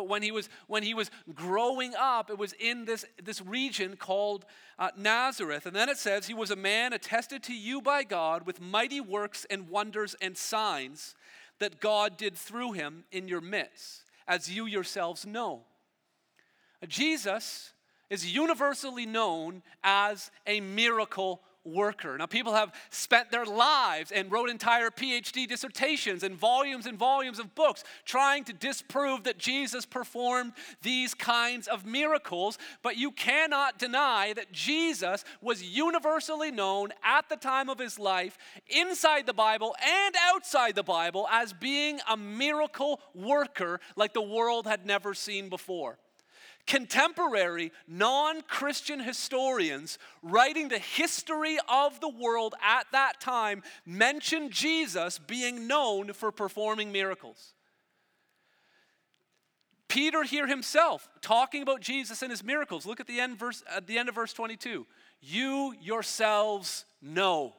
But 0.00 0.08
when 0.08 0.22
he 0.22 0.32
was, 0.32 0.48
when 0.66 0.82
he 0.82 0.94
was 0.94 1.10
growing 1.34 1.92
up, 1.94 2.30
it 2.30 2.38
was 2.38 2.54
in 2.54 2.86
this, 2.86 3.04
this 3.22 3.42
region 3.42 3.96
called 3.96 4.46
uh, 4.78 4.88
Nazareth. 4.96 5.66
And 5.66 5.76
then 5.76 5.90
it 5.90 5.98
says, 5.98 6.26
He 6.26 6.32
was 6.32 6.50
a 6.50 6.56
man 6.56 6.94
attested 6.94 7.42
to 7.42 7.52
you 7.52 7.82
by 7.82 8.02
God 8.02 8.46
with 8.46 8.62
mighty 8.62 8.98
works 8.98 9.44
and 9.50 9.68
wonders 9.68 10.16
and 10.22 10.38
signs 10.38 11.14
that 11.58 11.80
God 11.80 12.16
did 12.16 12.34
through 12.34 12.72
him 12.72 13.04
in 13.12 13.28
your 13.28 13.42
midst, 13.42 14.04
as 14.26 14.50
you 14.50 14.64
yourselves 14.64 15.26
know. 15.26 15.64
Jesus 16.88 17.74
is 18.08 18.34
universally 18.34 19.04
known 19.04 19.62
as 19.84 20.30
a 20.46 20.60
miracle 20.60 21.42
worker. 21.64 22.16
Now, 22.16 22.26
people 22.26 22.54
have 22.54 22.72
spent 22.90 23.30
their 23.30 23.44
lives 23.44 24.12
and 24.12 24.30
wrote 24.30 24.48
entire 24.48 24.90
PhD 24.90 25.46
dissertations 25.46 26.22
and 26.22 26.36
volumes 26.36 26.86
and 26.86 26.98
volumes 26.98 27.38
of 27.38 27.54
books 27.54 27.84
trying 28.04 28.44
to 28.44 28.52
disprove 28.52 29.24
that 29.24 29.38
Jesus 29.38 29.84
performed 29.84 30.52
these 30.82 31.14
kinds 31.14 31.68
of 31.68 31.84
miracles, 31.84 32.58
but 32.82 32.96
you 32.96 33.10
cannot 33.10 33.78
deny 33.78 34.32
that 34.34 34.52
Jesus 34.52 35.24
was 35.40 35.62
universally 35.62 36.50
known 36.50 36.90
at 37.04 37.28
the 37.28 37.36
time 37.36 37.68
of 37.68 37.78
his 37.78 37.98
life, 37.98 38.38
inside 38.68 39.26
the 39.26 39.32
Bible 39.32 39.76
and 39.82 40.14
outside 40.20 40.74
the 40.74 40.82
Bible, 40.82 41.28
as 41.30 41.52
being 41.52 42.00
a 42.08 42.16
miracle 42.16 43.00
worker 43.14 43.80
like 43.96 44.14
the 44.14 44.22
world 44.22 44.66
had 44.66 44.86
never 44.86 45.14
seen 45.14 45.48
before. 45.48 45.98
Contemporary 46.66 47.72
non 47.88 48.42
Christian 48.42 49.00
historians 49.00 49.98
writing 50.22 50.68
the 50.68 50.78
history 50.78 51.58
of 51.68 52.00
the 52.00 52.08
world 52.08 52.54
at 52.62 52.86
that 52.92 53.20
time 53.20 53.62
mention 53.84 54.50
Jesus 54.50 55.18
being 55.18 55.66
known 55.66 56.12
for 56.12 56.30
performing 56.30 56.92
miracles. 56.92 57.54
Peter 59.88 60.22
here 60.22 60.46
himself 60.46 61.08
talking 61.20 61.62
about 61.62 61.80
Jesus 61.80 62.22
and 62.22 62.30
his 62.30 62.44
miracles. 62.44 62.86
Look 62.86 63.00
at 63.00 63.08
the 63.08 63.18
end 63.18 63.38
verse 63.38 63.64
at 63.68 63.88
the 63.88 63.98
end 63.98 64.08
of 64.08 64.14
verse 64.14 64.32
22. 64.32 64.86
You 65.20 65.74
yourselves 65.80 66.84
know 67.02 67.54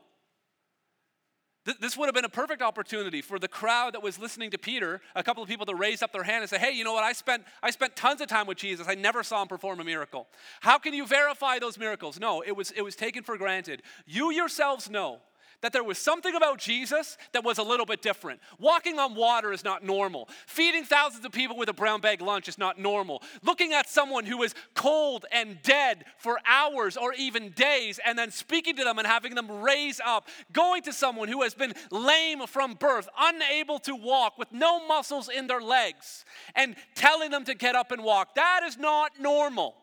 this 1.80 1.96
would 1.96 2.08
have 2.08 2.16
been 2.16 2.26
a 2.26 2.30
perfect 2.30 2.62
opportunity 2.62 3.22
for 3.22 3.38
the 3.38 3.48
crowd 3.48 3.94
that 3.94 4.02
was 4.02 4.18
listening 4.18 4.50
to 4.52 4.58
Peter, 4.58 5.00
a 5.16 5.24
couple 5.24 5.44
of 5.44 5.50
people 5.50 5.66
to 5.68 5.76
raise 5.76 6.02
up 6.02 6.12
their 6.12 6.24
hand 6.24 6.42
and 6.42 6.50
say, 6.50 6.58
Hey, 6.58 6.72
you 6.72 6.84
know 6.84 6.94
what? 6.94 7.04
I 7.04 7.14
spent, 7.14 7.44
I 7.62 7.70
spent 7.70 7.96
tons 7.96 8.20
of 8.20 8.28
time 8.28 8.48
with 8.48 8.58
Jesus. 8.58 8.88
I 8.90 8.96
never 8.96 9.22
saw 9.22 9.44
him 9.44 9.48
perform 9.48 9.80
a 9.80 9.84
miracle. 9.84 10.28
How 10.62 10.80
can 10.80 10.94
you 10.94 11.06
verify 11.06 11.60
those 11.60 11.78
miracles? 11.78 12.20
No, 12.20 12.42
it 12.42 12.56
was, 12.56 12.72
it 12.72 12.82
was 12.82 12.96
taken 12.96 13.24
for 13.24 13.38
granted. 13.38 13.84
You 14.08 14.32
yourselves 14.32 14.90
know 14.90 15.20
that 15.62 15.74
there 15.74 15.84
was 15.84 15.98
something 15.98 16.36
about 16.36 16.60
Jesus 16.60 17.18
that 17.34 17.44
was 17.44 17.58
a 17.58 17.64
little 17.64 17.86
bit 17.86 18.02
different. 18.02 18.40
Walking 18.60 19.00
on 19.00 19.16
water 19.16 19.52
is 19.54 19.64
not 19.64 19.84
normal. 19.84 20.28
Feeding 20.48 20.84
thousands 20.84 21.26
of 21.26 21.32
people 21.32 21.58
with 21.58 21.70
a 21.70 21.74
brown 21.74 22.02
bag 22.02 22.22
lunch 22.22 22.48
is 22.48 22.58
not 22.58 22.80
normal. 22.80 23.22
Looking 23.44 23.74
at 23.74 23.90
someone 23.90 24.26
who 24.26 24.44
is 24.44 24.54
cold 24.76 25.26
and 25.32 25.62
dead 25.64 26.06
for 26.18 26.40
hours 26.48 26.98
or 26.98 27.14
even 27.14 27.52
days 27.52 28.00
and 28.06 28.18
then 28.18 28.32
speaking 28.32 28.76
to 28.78 28.84
them 28.84 28.98
and 28.98 29.08
having 29.08 29.36
them 29.36 29.62
raise 29.62 30.00
up. 30.06 30.28
Going 30.52 30.82
to 30.84 30.94
someone 30.94 31.28
who 31.28 31.44
has 31.44 31.54
been 31.54 31.74
lame 31.92 32.46
from 32.48 32.74
birth, 32.74 33.08
unable 33.20 33.80
to 33.80 33.96
walk, 33.96 34.38
with 34.38 34.52
no 34.52 34.86
muscles 34.88 35.30
in 35.30 35.48
their 35.48 35.62
legs, 35.62 36.26
and 36.56 36.76
telling 36.96 37.32
them 37.32 37.44
to 37.46 37.54
get 37.54 37.76
up 37.76 37.92
and 37.92 38.04
walk. 38.04 38.36
That 38.36 38.62
is 38.64 38.78
not 38.78 39.20
normal. 39.20 39.76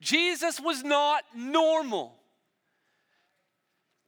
Jesus 0.00 0.60
was 0.60 0.84
not 0.84 1.24
normal. 1.34 2.17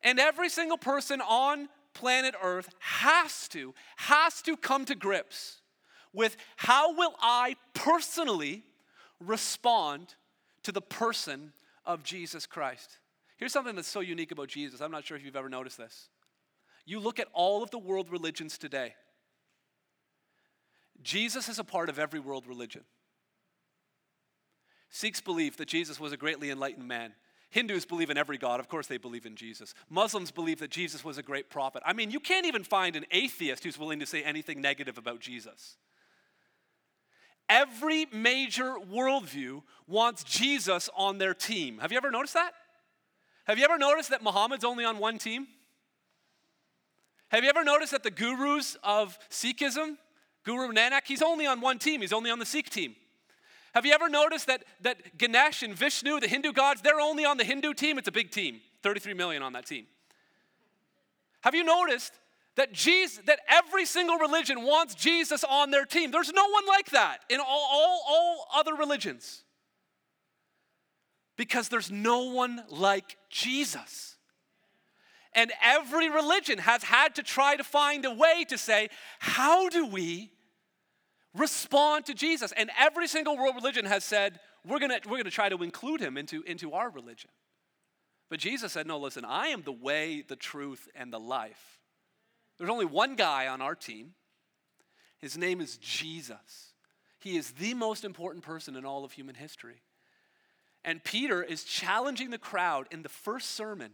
And 0.03 0.19
every 0.19 0.49
single 0.49 0.79
person 0.79 1.21
on 1.21 1.69
planet 1.95 2.35
Earth 2.43 2.71
has 2.79 3.49
to, 3.49 3.75
has 3.97 4.43
to 4.43 4.57
come 4.57 4.85
to 4.87 4.95
grips 4.95 5.61
with 6.13 6.37
how 6.57 6.95
will 6.95 7.15
I 7.21 7.57
personally 7.75 8.65
respond 9.21 10.15
to 10.63 10.73
the 10.73 10.81
person 10.81 11.53
of 11.85 12.03
Jesus 12.03 12.47
Christ. 12.47 12.99
Here's 13.37 13.53
something 13.53 13.77
that's 13.77 13.89
so 13.89 14.01
unique 14.01 14.33
about 14.33 14.49
Jesus. 14.49 14.81
I'm 14.81 14.91
not 14.91 15.05
sure 15.05 15.17
if 15.17 15.25
you've 15.25 15.37
ever 15.37 15.49
noticed 15.49 15.79
this. 15.79 16.09
You 16.85 17.01
look 17.01 17.19
at 17.19 17.29
all 17.33 17.63
of 17.63 17.71
the 17.71 17.79
world 17.79 18.11
religions 18.11 18.59
today, 18.59 18.95
Jesus 21.03 21.49
is 21.49 21.59
a 21.59 21.65
part 21.65 21.89
of 21.89 21.99
every 21.99 22.21
world 22.21 22.47
religion. 22.47 22.83
Sikhs 24.91 25.21
believe 25.21 25.57
that 25.57 25.69
Jesus 25.69 26.01
was 26.01 26.13
a 26.13 26.17
greatly 26.17 26.51
enlightened 26.51 26.87
man. 26.87 27.15
Hindus 27.51 27.85
believe 27.85 28.11
in 28.11 28.17
every 28.17 28.39
God. 28.39 28.61
Of 28.61 28.69
course, 28.69 28.87
they 28.87 28.97
believe 28.97 29.27
in 29.27 29.37
Jesus. 29.37 29.75
Muslims 29.89 30.31
believe 30.31 30.61
that 30.61 30.71
Jesus 30.71 31.05
was 31.05 31.19
a 31.19 31.23
great 31.23 31.51
prophet. 31.51 31.83
I 31.85 31.93
mean, 31.93 32.11
you 32.11 32.21
can't 32.21 32.47
even 32.47 32.65
find 32.65 32.97
an 32.97 33.05
atheist 33.11 33.65
who's 33.65 33.79
willing 33.79 34.01
to 34.01 34.07
say 34.07 34.23
anything 34.23 34.61
negative 34.61 34.99
about 34.99 35.21
Jesus. 35.21 35.77
Every 37.49 38.07
major 38.13 38.75
worldview 38.93 39.63
wants 39.89 40.23
Jesus 40.23 40.89
on 40.97 41.19
their 41.19 41.35
team. 41.35 41.79
Have 41.79 41.91
you 41.91 41.99
ever 41.99 42.11
noticed 42.11 42.35
that? 42.35 42.53
Have 43.45 43.59
you 43.59 43.65
ever 43.65 43.79
noticed 43.79 44.11
that 44.11 44.23
Muhammad's 44.23 44.65
only 44.65 44.85
on 44.85 44.99
one 44.99 45.19
team? 45.19 45.49
Have 47.31 47.43
you 47.43 47.51
ever 47.51 47.65
noticed 47.65 47.93
that 47.93 48.05
the 48.05 48.11
gurus 48.11 48.77
of 48.85 49.19
Sikhism 49.29 49.97
Guru 50.45 50.73
Nanak, 50.73 51.03
he's 51.07 51.23
only 51.23 51.47
on 51.47 51.61
one 51.61 51.79
team, 51.79 52.01
he's 52.01 52.13
only 52.13 52.31
on 52.31 52.39
the 52.39 52.47
Sikh 52.47 52.71
team. 52.71 52.97
Have 53.75 53.87
you 53.87 53.93
ever 53.93 54.09
noticed 54.09 54.47
that, 54.49 54.65
that 54.81 55.17
Ganesh 55.17 55.63
and 55.63 55.75
Vishnu, 55.75 56.21
the 56.21 56.29
Hindu 56.29 56.53
gods, 56.53 56.83
they're 56.83 57.01
only 57.01 57.25
on 57.25 57.37
the 57.37 57.45
Hindu 57.45 57.75
team? 57.75 57.99
It's 57.99 58.09
a 58.09 58.13
big 58.13 58.31
team, 58.31 58.61
33 58.83 59.15
million 59.15 59.43
on 59.43 59.53
that 59.53 59.67
team. 59.67 59.87
Have 61.43 61.55
you 61.55 61.65
noticed 61.65 62.13
that 62.57 62.73
Jesus, 62.73 63.21
that 63.27 63.41
every 63.49 63.87
single 63.87 64.17
religion 64.17 64.63
wants 64.63 64.95
Jesus 64.95 65.45
on 65.45 65.71
their 65.71 65.85
team? 65.85 66.11
There's 66.11 66.33
no 66.33 66.49
one 66.49 66.67
like 66.67 66.91
that 66.91 67.19
in 67.29 67.41
all, 67.41 67.69
all, 67.71 68.03
all 68.09 68.47
other 68.55 68.75
religions. 68.75 69.43
Because 71.37 71.69
there's 71.69 71.91
no 71.91 72.33
one 72.33 72.63
like 72.69 73.17
Jesus. 73.31 74.17
And 75.33 75.53
every 75.63 76.11
religion 76.11 76.59
has 76.59 76.83
had 76.83 77.15
to 77.15 77.23
try 77.23 77.57
to 77.57 77.65
find 77.65 78.05
a 78.05 78.13
way 78.13 78.45
to 78.49 78.59
say, 78.59 78.91
how 79.21 79.69
do 79.69 79.87
we 79.87 80.33
respond 81.35 82.07
to 82.07 82.15
Jesus? 82.15 82.53
And 82.53 82.71
every 82.79 83.07
single 83.09 83.37
world 83.37 83.55
religion 83.55 83.85
has 83.85 84.05
said, 84.05 84.41
we're 84.67 84.79
gonna, 84.79 85.01
we're 85.09 85.17
gonna 85.17 85.31
try 85.31 85.49
to 85.49 85.63
include 85.63 86.01
him 86.01 86.17
into, 86.17 86.43
into 86.43 86.73
our 86.73 86.91
religion. 86.91 87.31
But 88.29 88.39
Jesus 88.39 88.73
said, 88.73 88.87
no, 88.87 88.99
listen, 88.99 89.25
I 89.25 89.49
am 89.49 89.63
the 89.63 89.73
way, 89.73 90.25
the 90.27 90.37
truth, 90.37 90.89
and 90.95 91.13
the 91.13 91.19
life. 91.19 91.81
There's 92.59 92.71
only 92.71 92.85
one 92.85 93.17
guy 93.17 93.49
on 93.49 93.61
our 93.61 93.75
team. 93.75 94.13
His 95.19 95.37
name 95.37 95.61
is 95.61 95.79
Jesus. 95.79 96.75
He 97.19 97.37
is 97.37 97.53
the 97.53 97.75
most 97.75 98.05
important 98.05 98.45
person 98.45 98.77
in 98.77 98.85
all 98.85 99.05
of 99.05 99.13
human 99.13 99.35
history. 99.35 99.83
And 100.85 101.03
Peter 101.03 101.43
is 101.43 101.65
challenging 101.65 102.31
the 102.31 102.39
crowd 102.39 102.87
in 102.91 103.03
the 103.03 103.09
first 103.09 103.51
sermon 103.51 103.93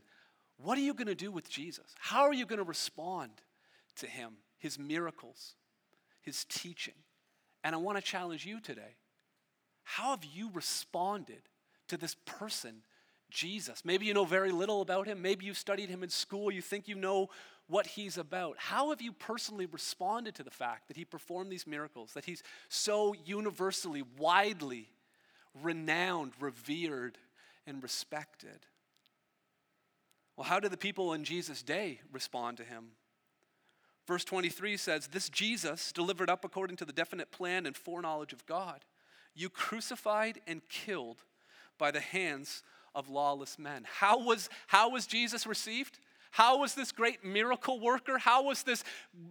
what 0.58 0.78
are 0.78 0.82
you 0.82 0.94
going 0.94 1.06
to 1.08 1.14
do 1.14 1.30
with 1.30 1.50
Jesus? 1.50 1.94
How 1.98 2.22
are 2.22 2.32
you 2.32 2.46
going 2.46 2.58
to 2.58 2.64
respond 2.64 3.30
to 3.96 4.06
him, 4.06 4.36
his 4.58 4.78
miracles, 4.78 5.54
his 6.22 6.44
teaching? 6.44 6.94
And 7.66 7.74
I 7.74 7.78
want 7.78 7.98
to 7.98 8.02
challenge 8.02 8.46
you 8.46 8.60
today. 8.60 8.94
How 9.82 10.10
have 10.10 10.24
you 10.24 10.50
responded 10.54 11.42
to 11.88 11.96
this 11.96 12.14
person, 12.24 12.82
Jesus? 13.28 13.84
Maybe 13.84 14.06
you 14.06 14.14
know 14.14 14.24
very 14.24 14.52
little 14.52 14.82
about 14.82 15.08
him. 15.08 15.20
Maybe 15.20 15.46
you 15.46 15.52
studied 15.52 15.88
him 15.88 16.04
in 16.04 16.08
school. 16.08 16.52
You 16.52 16.62
think 16.62 16.86
you 16.86 16.94
know 16.94 17.28
what 17.66 17.88
he's 17.88 18.18
about. 18.18 18.54
How 18.56 18.90
have 18.90 19.02
you 19.02 19.10
personally 19.10 19.66
responded 19.66 20.36
to 20.36 20.44
the 20.44 20.50
fact 20.50 20.86
that 20.86 20.96
he 20.96 21.04
performed 21.04 21.50
these 21.50 21.66
miracles, 21.66 22.12
that 22.12 22.24
he's 22.24 22.44
so 22.68 23.16
universally, 23.24 24.04
widely 24.16 24.88
renowned, 25.60 26.34
revered, 26.38 27.18
and 27.66 27.82
respected? 27.82 28.60
Well, 30.36 30.46
how 30.46 30.60
did 30.60 30.70
the 30.70 30.76
people 30.76 31.14
in 31.14 31.24
Jesus' 31.24 31.64
day 31.64 31.98
respond 32.12 32.58
to 32.58 32.64
him? 32.64 32.90
Verse 34.06 34.24
23 34.24 34.76
says, 34.76 35.08
This 35.08 35.28
Jesus, 35.28 35.92
delivered 35.92 36.30
up 36.30 36.44
according 36.44 36.76
to 36.76 36.84
the 36.84 36.92
definite 36.92 37.32
plan 37.32 37.66
and 37.66 37.76
foreknowledge 37.76 38.32
of 38.32 38.46
God, 38.46 38.84
you 39.34 39.50
crucified 39.50 40.40
and 40.46 40.62
killed 40.68 41.22
by 41.78 41.90
the 41.90 42.00
hands 42.00 42.62
of 42.94 43.08
lawless 43.08 43.58
men. 43.58 43.84
How 43.84 44.24
was, 44.24 44.48
how 44.68 44.90
was 44.90 45.06
Jesus 45.06 45.46
received? 45.46 45.98
How 46.30 46.58
was 46.58 46.74
this 46.74 46.92
great 46.92 47.24
miracle 47.24 47.80
worker? 47.80 48.18
How 48.18 48.44
was 48.44 48.62
this 48.62 48.84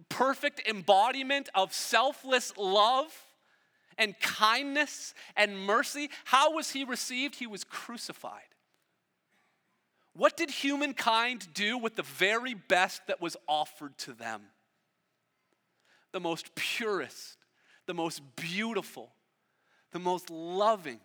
perfect 0.08 0.68
embodiment 0.68 1.48
of 1.54 1.72
selfless 1.72 2.56
love 2.56 3.12
and 3.98 4.18
kindness 4.20 5.14
and 5.36 5.58
mercy? 5.58 6.10
How 6.24 6.52
was 6.52 6.70
he 6.70 6.84
received? 6.84 7.36
He 7.36 7.46
was 7.46 7.64
crucified. 7.64 8.42
What 10.14 10.36
did 10.36 10.50
humankind 10.50 11.48
do 11.54 11.76
with 11.78 11.96
the 11.96 12.02
very 12.02 12.54
best 12.54 13.06
that 13.06 13.20
was 13.20 13.36
offered 13.46 13.96
to 13.98 14.12
them? 14.12 14.42
The 16.16 16.20
most 16.20 16.54
purest, 16.54 17.36
the 17.84 17.92
most 17.92 18.22
beautiful, 18.36 19.12
the 19.92 19.98
most 19.98 20.30
loving 20.30 20.98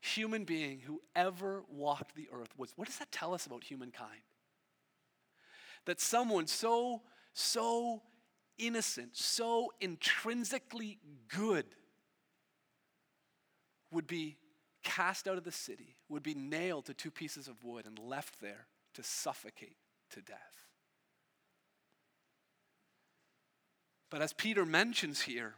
human 0.00 0.44
being 0.44 0.80
who 0.80 1.02
ever 1.14 1.64
walked 1.70 2.14
the 2.14 2.30
earth 2.32 2.48
was. 2.56 2.72
What 2.74 2.88
does 2.88 2.96
that 2.96 3.12
tell 3.12 3.34
us 3.34 3.44
about 3.44 3.62
humankind? 3.62 4.22
That 5.84 6.00
someone 6.00 6.46
so, 6.46 7.02
so 7.34 8.00
innocent, 8.56 9.18
so 9.18 9.70
intrinsically 9.82 10.98
good 11.28 11.66
would 13.90 14.06
be 14.06 14.38
cast 14.82 15.28
out 15.28 15.36
of 15.36 15.44
the 15.44 15.52
city, 15.52 15.96
would 16.08 16.22
be 16.22 16.32
nailed 16.32 16.86
to 16.86 16.94
two 16.94 17.10
pieces 17.10 17.48
of 17.48 17.62
wood 17.62 17.84
and 17.84 17.98
left 17.98 18.40
there 18.40 18.66
to 18.94 19.02
suffocate 19.02 19.76
to 20.08 20.22
death. 20.22 20.67
But 24.10 24.22
as 24.22 24.32
Peter 24.32 24.64
mentions 24.64 25.22
here, 25.22 25.54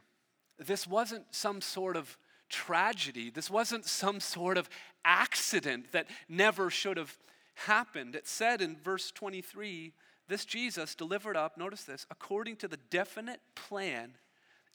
this 0.57 0.85
wasn't 0.87 1.25
some 1.31 1.61
sort 1.61 1.95
of 1.95 2.17
tragedy. 2.49 3.29
This 3.29 3.49
wasn't 3.49 3.85
some 3.85 4.19
sort 4.19 4.57
of 4.57 4.69
accident 5.05 5.91
that 5.93 6.07
never 6.27 6.69
should 6.69 6.97
have 6.97 7.17
happened. 7.55 8.15
It 8.15 8.27
said 8.27 8.61
in 8.61 8.75
verse 8.75 9.11
23 9.11 9.93
this 10.27 10.45
Jesus 10.45 10.95
delivered 10.95 11.35
up, 11.35 11.57
notice 11.57 11.83
this, 11.83 12.05
according 12.09 12.55
to 12.57 12.67
the 12.69 12.77
definite 12.89 13.41
plan 13.53 14.13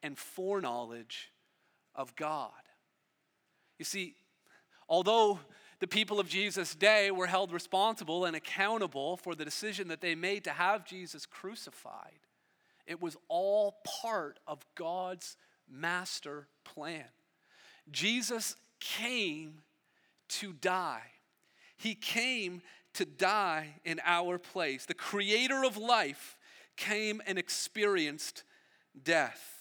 and 0.02 0.18
foreknowledge 0.18 1.32
of 1.94 2.14
God. 2.14 2.50
You 3.78 3.86
see, 3.86 4.16
Although 4.88 5.40
the 5.80 5.86
people 5.86 6.20
of 6.20 6.28
Jesus' 6.28 6.74
day 6.74 7.10
were 7.10 7.26
held 7.26 7.52
responsible 7.52 8.24
and 8.24 8.36
accountable 8.36 9.16
for 9.16 9.34
the 9.34 9.44
decision 9.44 9.88
that 9.88 10.00
they 10.00 10.14
made 10.14 10.44
to 10.44 10.50
have 10.50 10.86
Jesus 10.86 11.26
crucified, 11.26 12.20
it 12.86 13.00
was 13.00 13.16
all 13.28 13.78
part 13.84 14.38
of 14.46 14.64
God's 14.74 15.36
master 15.68 16.48
plan. 16.64 17.04
Jesus 17.90 18.56
came 18.80 19.62
to 20.28 20.52
die. 20.52 21.02
He 21.76 21.94
came 21.94 22.62
to 22.94 23.04
die 23.04 23.74
in 23.84 24.00
our 24.04 24.38
place. 24.38 24.86
The 24.86 24.94
creator 24.94 25.64
of 25.64 25.76
life 25.76 26.38
came 26.76 27.20
and 27.26 27.38
experienced 27.38 28.44
death. 29.02 29.52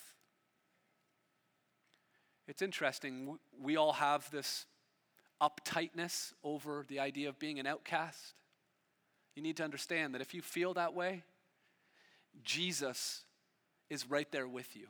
It's 2.47 2.61
interesting, 2.61 3.39
we 3.59 3.75
all 3.75 3.93
have 3.93 4.29
this 4.31 4.65
uptightness 5.41 6.33
over 6.43 6.85
the 6.88 6.99
idea 6.99 7.29
of 7.29 7.39
being 7.39 7.59
an 7.59 7.67
outcast. 7.67 8.35
You 9.35 9.43
need 9.43 9.57
to 9.57 9.63
understand 9.63 10.13
that 10.13 10.21
if 10.21 10.33
you 10.33 10.41
feel 10.41 10.73
that 10.75 10.93
way, 10.93 11.23
Jesus 12.43 13.24
is 13.89 14.10
right 14.10 14.32
there 14.32 14.48
with 14.48 14.76
you. 14.76 14.88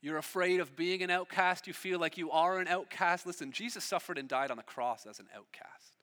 You're 0.00 0.18
afraid 0.18 0.60
of 0.60 0.76
being 0.76 1.02
an 1.02 1.10
outcast, 1.10 1.66
you 1.66 1.72
feel 1.72 1.98
like 1.98 2.18
you 2.18 2.30
are 2.30 2.58
an 2.58 2.68
outcast. 2.68 3.26
Listen, 3.26 3.52
Jesus 3.52 3.84
suffered 3.84 4.18
and 4.18 4.28
died 4.28 4.50
on 4.50 4.58
the 4.58 4.62
cross 4.62 5.06
as 5.06 5.18
an 5.18 5.28
outcast. 5.34 5.96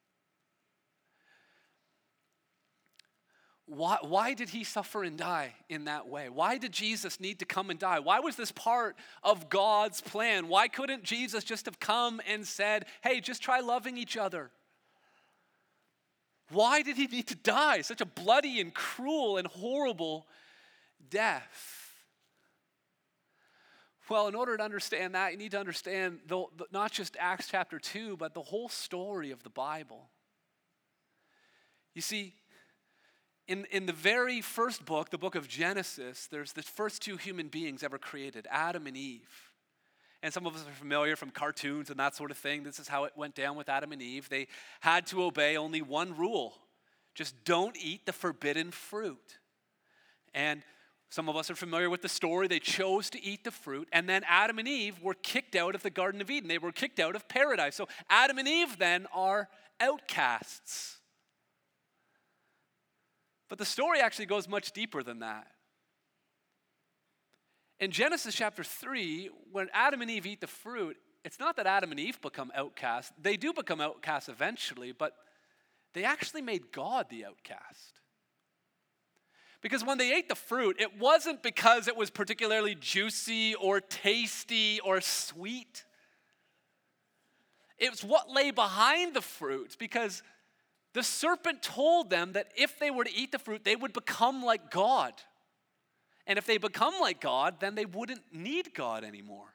Why, 3.68 4.00
why 4.02 4.34
did 4.34 4.50
he 4.50 4.64
suffer 4.64 5.04
and 5.04 5.18
die 5.18 5.54
in 5.70 5.86
that 5.86 6.08
way? 6.08 6.30
Why 6.30 6.58
did 6.58 6.74
Jesus 6.74 7.20
need 7.20 7.40
to 7.40 7.46
come 7.46 7.70
and 7.70 7.80
die? 7.80 8.00
Why 8.00 8.20
was 8.20 8.36
this 8.36 8.52
part 8.52 8.98
of 9.24 9.50
God's 9.50 10.02
plan? 10.02 10.50
Why 10.50 10.68
couldn't 10.68 11.04
Jesus 11.04 11.44
just 11.44 11.68
have 11.68 11.80
come 11.80 12.20
and 12.28 12.46
said, 12.46 12.86
hey, 13.02 13.22
just 13.22 13.42
try 13.42 13.60
loving 13.60 13.98
each 13.98 14.18
other? 14.18 14.52
Why 16.52 16.82
did 16.82 16.98
he 16.98 17.08
need 17.08 17.28
to 17.28 17.36
die 17.36 17.82
such 17.82 18.02
a 18.02 18.06
bloody 18.06 18.60
and 18.60 18.74
cruel 18.74 19.38
and 19.38 19.48
horrible 19.48 20.28
death? 21.10 21.82
Well, 24.10 24.28
in 24.28 24.36
order 24.36 24.58
to 24.58 24.64
understand 24.64 25.16
that, 25.16 25.32
you 25.32 25.38
need 25.38 25.52
to 25.52 25.60
understand 25.60 26.20
the, 26.28 26.44
the, 26.58 26.66
not 26.72 26.92
just 26.92 27.16
Acts 27.18 27.48
chapter 27.50 27.80
2, 27.80 28.18
but 28.18 28.34
the 28.34 28.42
whole 28.42 28.68
story 28.68 29.32
of 29.32 29.42
the 29.44 29.50
Bible. 29.50 30.10
You 31.94 32.02
see, 32.02 32.34
in, 33.48 33.66
in 33.72 33.86
the 33.86 33.94
very 33.94 34.42
first 34.42 34.86
book, 34.86 35.10
the 35.10 35.18
book 35.18 35.36
of 35.36 35.48
Genesis, 35.48 36.28
there's 36.28 36.54
the 36.54 36.62
first 36.62 37.02
two 37.02 37.18
human 37.18 37.48
beings 37.48 37.84
ever 37.84 37.98
created, 37.98 38.48
Adam 38.50 38.88
and 38.88 38.98
Eve. 38.98 39.51
And 40.24 40.34
some 40.34 40.46
of 40.46 40.56
us 40.56 40.62
are 40.68 40.72
familiar 40.72 41.16
from 41.16 41.32
cartoons 41.32 41.90
and 41.90 42.00
that 42.00 42.16
sort 42.16 42.32
of 42.32 42.38
thing. 42.38 42.64
This 42.64 42.80
is 42.80 42.88
how 42.88 43.06
it 43.06 43.14
went 43.16 43.36
down 43.36 43.56
with 43.56 43.70
Adam 43.70 43.92
and 43.92 44.02
Eve. 44.02 44.30
They 44.30 44.48
had 44.82 45.08
to 45.08 45.24
obey 45.24 45.58
only 45.58 45.82
one 45.82 46.16
rule 46.16 46.54
just 47.14 47.44
don't 47.44 47.76
eat 47.78 48.06
the 48.06 48.14
forbidden 48.14 48.72
fruit. 48.72 49.40
And 50.34 50.64
some 51.10 51.28
of 51.28 51.36
us 51.36 51.50
are 51.52 51.56
familiar 51.56 51.90
with 51.90 52.02
the 52.02 52.10
story. 52.10 52.48
They 52.48 52.60
chose 52.60 53.10
to 53.10 53.22
eat 53.22 53.44
the 53.44 53.52
fruit, 53.52 53.90
and 53.92 54.08
then 54.08 54.24
Adam 54.28 54.60
and 54.60 54.68
Eve 54.68 55.02
were 55.02 55.14
kicked 55.14 55.56
out 55.56 55.76
of 55.76 55.84
the 55.84 55.90
Garden 55.90 56.22
of 56.22 56.30
Eden. 56.30 56.48
They 56.48 56.58
were 56.58 56.72
kicked 56.72 57.00
out 57.00 57.16
of 57.16 57.28
paradise. 57.28 57.76
So 57.76 57.88
Adam 58.10 58.38
and 58.38 58.48
Eve 58.48 58.78
then 58.78 59.08
are 59.14 59.50
outcasts. 59.80 61.00
But 63.50 63.58
the 63.58 63.66
story 63.66 64.00
actually 64.00 64.28
goes 64.28 64.48
much 64.48 64.72
deeper 64.72 65.04
than 65.04 65.20
that. 65.20 65.48
In 67.82 67.90
Genesis 67.90 68.36
chapter 68.36 68.64
3, 68.64 69.32
when 69.52 69.68
Adam 69.74 70.04
and 70.04 70.12
Eve 70.12 70.28
eat 70.28 70.40
the 70.40 70.46
fruit, 70.46 70.98
it's 71.26 71.40
not 71.40 71.56
that 71.56 71.66
Adam 71.66 71.90
and 71.90 72.00
Eve 72.00 72.22
become 72.22 72.52
outcasts. 72.56 73.12
They 73.20 73.38
do 73.38 73.54
become 73.54 73.82
outcasts 73.82 74.30
eventually, 74.30 74.92
but 74.92 75.16
they 75.94 76.04
actually 76.04 76.44
made 76.44 76.72
God 76.72 77.08
the 77.10 77.26
outcast. 77.26 78.00
Because 79.62 79.84
when 79.84 79.98
they 79.98 80.14
ate 80.14 80.30
the 80.30 80.36
fruit, 80.36 80.80
it 80.80 81.00
wasn't 81.00 81.42
because 81.42 81.88
it 81.88 81.98
was 81.98 82.12
particularly 82.12 82.76
juicy 82.76 83.56
or 83.56 83.82
tasty 83.82 84.80
or 84.82 85.02
sweet. 85.02 85.84
It's 87.80 88.04
what 88.04 88.30
lay 88.30 88.52
behind 88.52 89.16
the 89.16 89.22
fruit 89.22 89.76
because 89.80 90.22
the 90.94 91.02
serpent 91.02 91.64
told 91.64 92.12
them 92.12 92.34
that 92.34 92.52
if 92.56 92.78
they 92.78 92.92
were 92.92 93.06
to 93.06 93.16
eat 93.16 93.32
the 93.32 93.40
fruit, 93.40 93.64
they 93.64 93.76
would 93.76 93.94
become 93.94 94.44
like 94.44 94.70
God. 94.70 95.14
And 96.32 96.38
if 96.38 96.46
they 96.46 96.58
become 96.58 96.94
like 97.02 97.20
God, 97.20 97.56
then 97.60 97.76
they 97.76 97.84
wouldn't 97.84 98.22
need 98.32 98.74
God 98.74 99.04
anymore. 99.04 99.54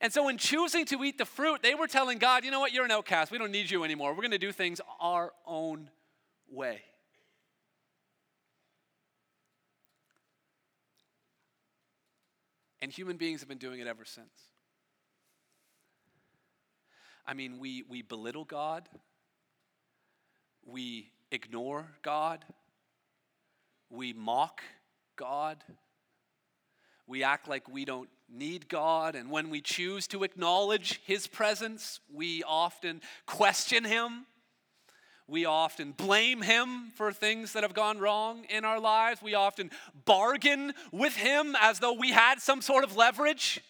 And 0.00 0.10
so, 0.10 0.30
in 0.30 0.38
choosing 0.38 0.86
to 0.86 1.04
eat 1.04 1.18
the 1.18 1.26
fruit, 1.26 1.62
they 1.62 1.74
were 1.74 1.86
telling 1.86 2.16
God, 2.16 2.42
you 2.42 2.50
know 2.50 2.58
what, 2.58 2.72
you're 2.72 2.86
an 2.86 2.90
outcast. 2.90 3.30
We 3.30 3.36
don't 3.36 3.50
need 3.50 3.70
you 3.70 3.84
anymore. 3.84 4.12
We're 4.12 4.22
going 4.22 4.30
to 4.30 4.38
do 4.38 4.50
things 4.50 4.80
our 4.98 5.34
own 5.46 5.90
way. 6.50 6.80
And 12.80 12.90
human 12.90 13.18
beings 13.18 13.40
have 13.40 13.48
been 13.50 13.58
doing 13.58 13.78
it 13.80 13.86
ever 13.86 14.06
since. 14.06 14.32
I 17.26 17.34
mean, 17.34 17.58
we, 17.58 17.84
we 17.90 18.00
belittle 18.00 18.46
God, 18.46 18.88
we 20.64 21.10
ignore 21.30 21.90
God, 22.00 22.42
we 23.90 24.14
mock 24.14 24.62
God, 25.20 25.58
we 27.06 27.22
act 27.22 27.46
like 27.46 27.68
we 27.68 27.84
don't 27.84 28.08
need 28.26 28.70
God, 28.70 29.14
and 29.14 29.30
when 29.30 29.50
we 29.50 29.60
choose 29.60 30.06
to 30.06 30.24
acknowledge 30.24 30.98
His 31.04 31.26
presence, 31.26 32.00
we 32.10 32.42
often 32.42 33.02
question 33.26 33.84
Him. 33.84 34.24
We 35.28 35.44
often 35.44 35.92
blame 35.92 36.40
him 36.42 36.90
for 36.96 37.12
things 37.12 37.52
that 37.52 37.62
have 37.62 37.72
gone 37.74 37.98
wrong 37.98 38.46
in 38.48 38.64
our 38.64 38.80
lives. 38.80 39.22
We 39.22 39.34
often 39.34 39.70
bargain 40.04 40.72
with 40.90 41.14
him 41.14 41.54
as 41.60 41.78
though 41.78 41.92
we 41.92 42.10
had 42.10 42.40
some 42.40 42.60
sort 42.60 42.82
of 42.82 42.96
leverage. 42.96 43.60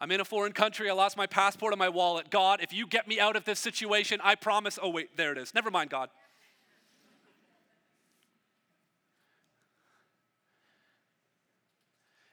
I'm 0.00 0.10
in 0.10 0.20
a 0.20 0.24
foreign 0.24 0.52
country. 0.52 0.88
I 0.88 0.94
lost 0.94 1.14
my 1.14 1.26
passport 1.26 1.74
and 1.74 1.78
my 1.78 1.90
wallet. 1.90 2.30
God, 2.30 2.62
if 2.62 2.72
you 2.72 2.86
get 2.86 3.06
me 3.06 3.20
out 3.20 3.36
of 3.36 3.44
this 3.44 3.60
situation, 3.60 4.18
I 4.24 4.34
promise. 4.34 4.78
Oh, 4.80 4.88
wait, 4.88 5.14
there 5.18 5.32
it 5.32 5.36
is. 5.36 5.52
Never 5.52 5.70
mind, 5.70 5.90
God. 5.90 6.08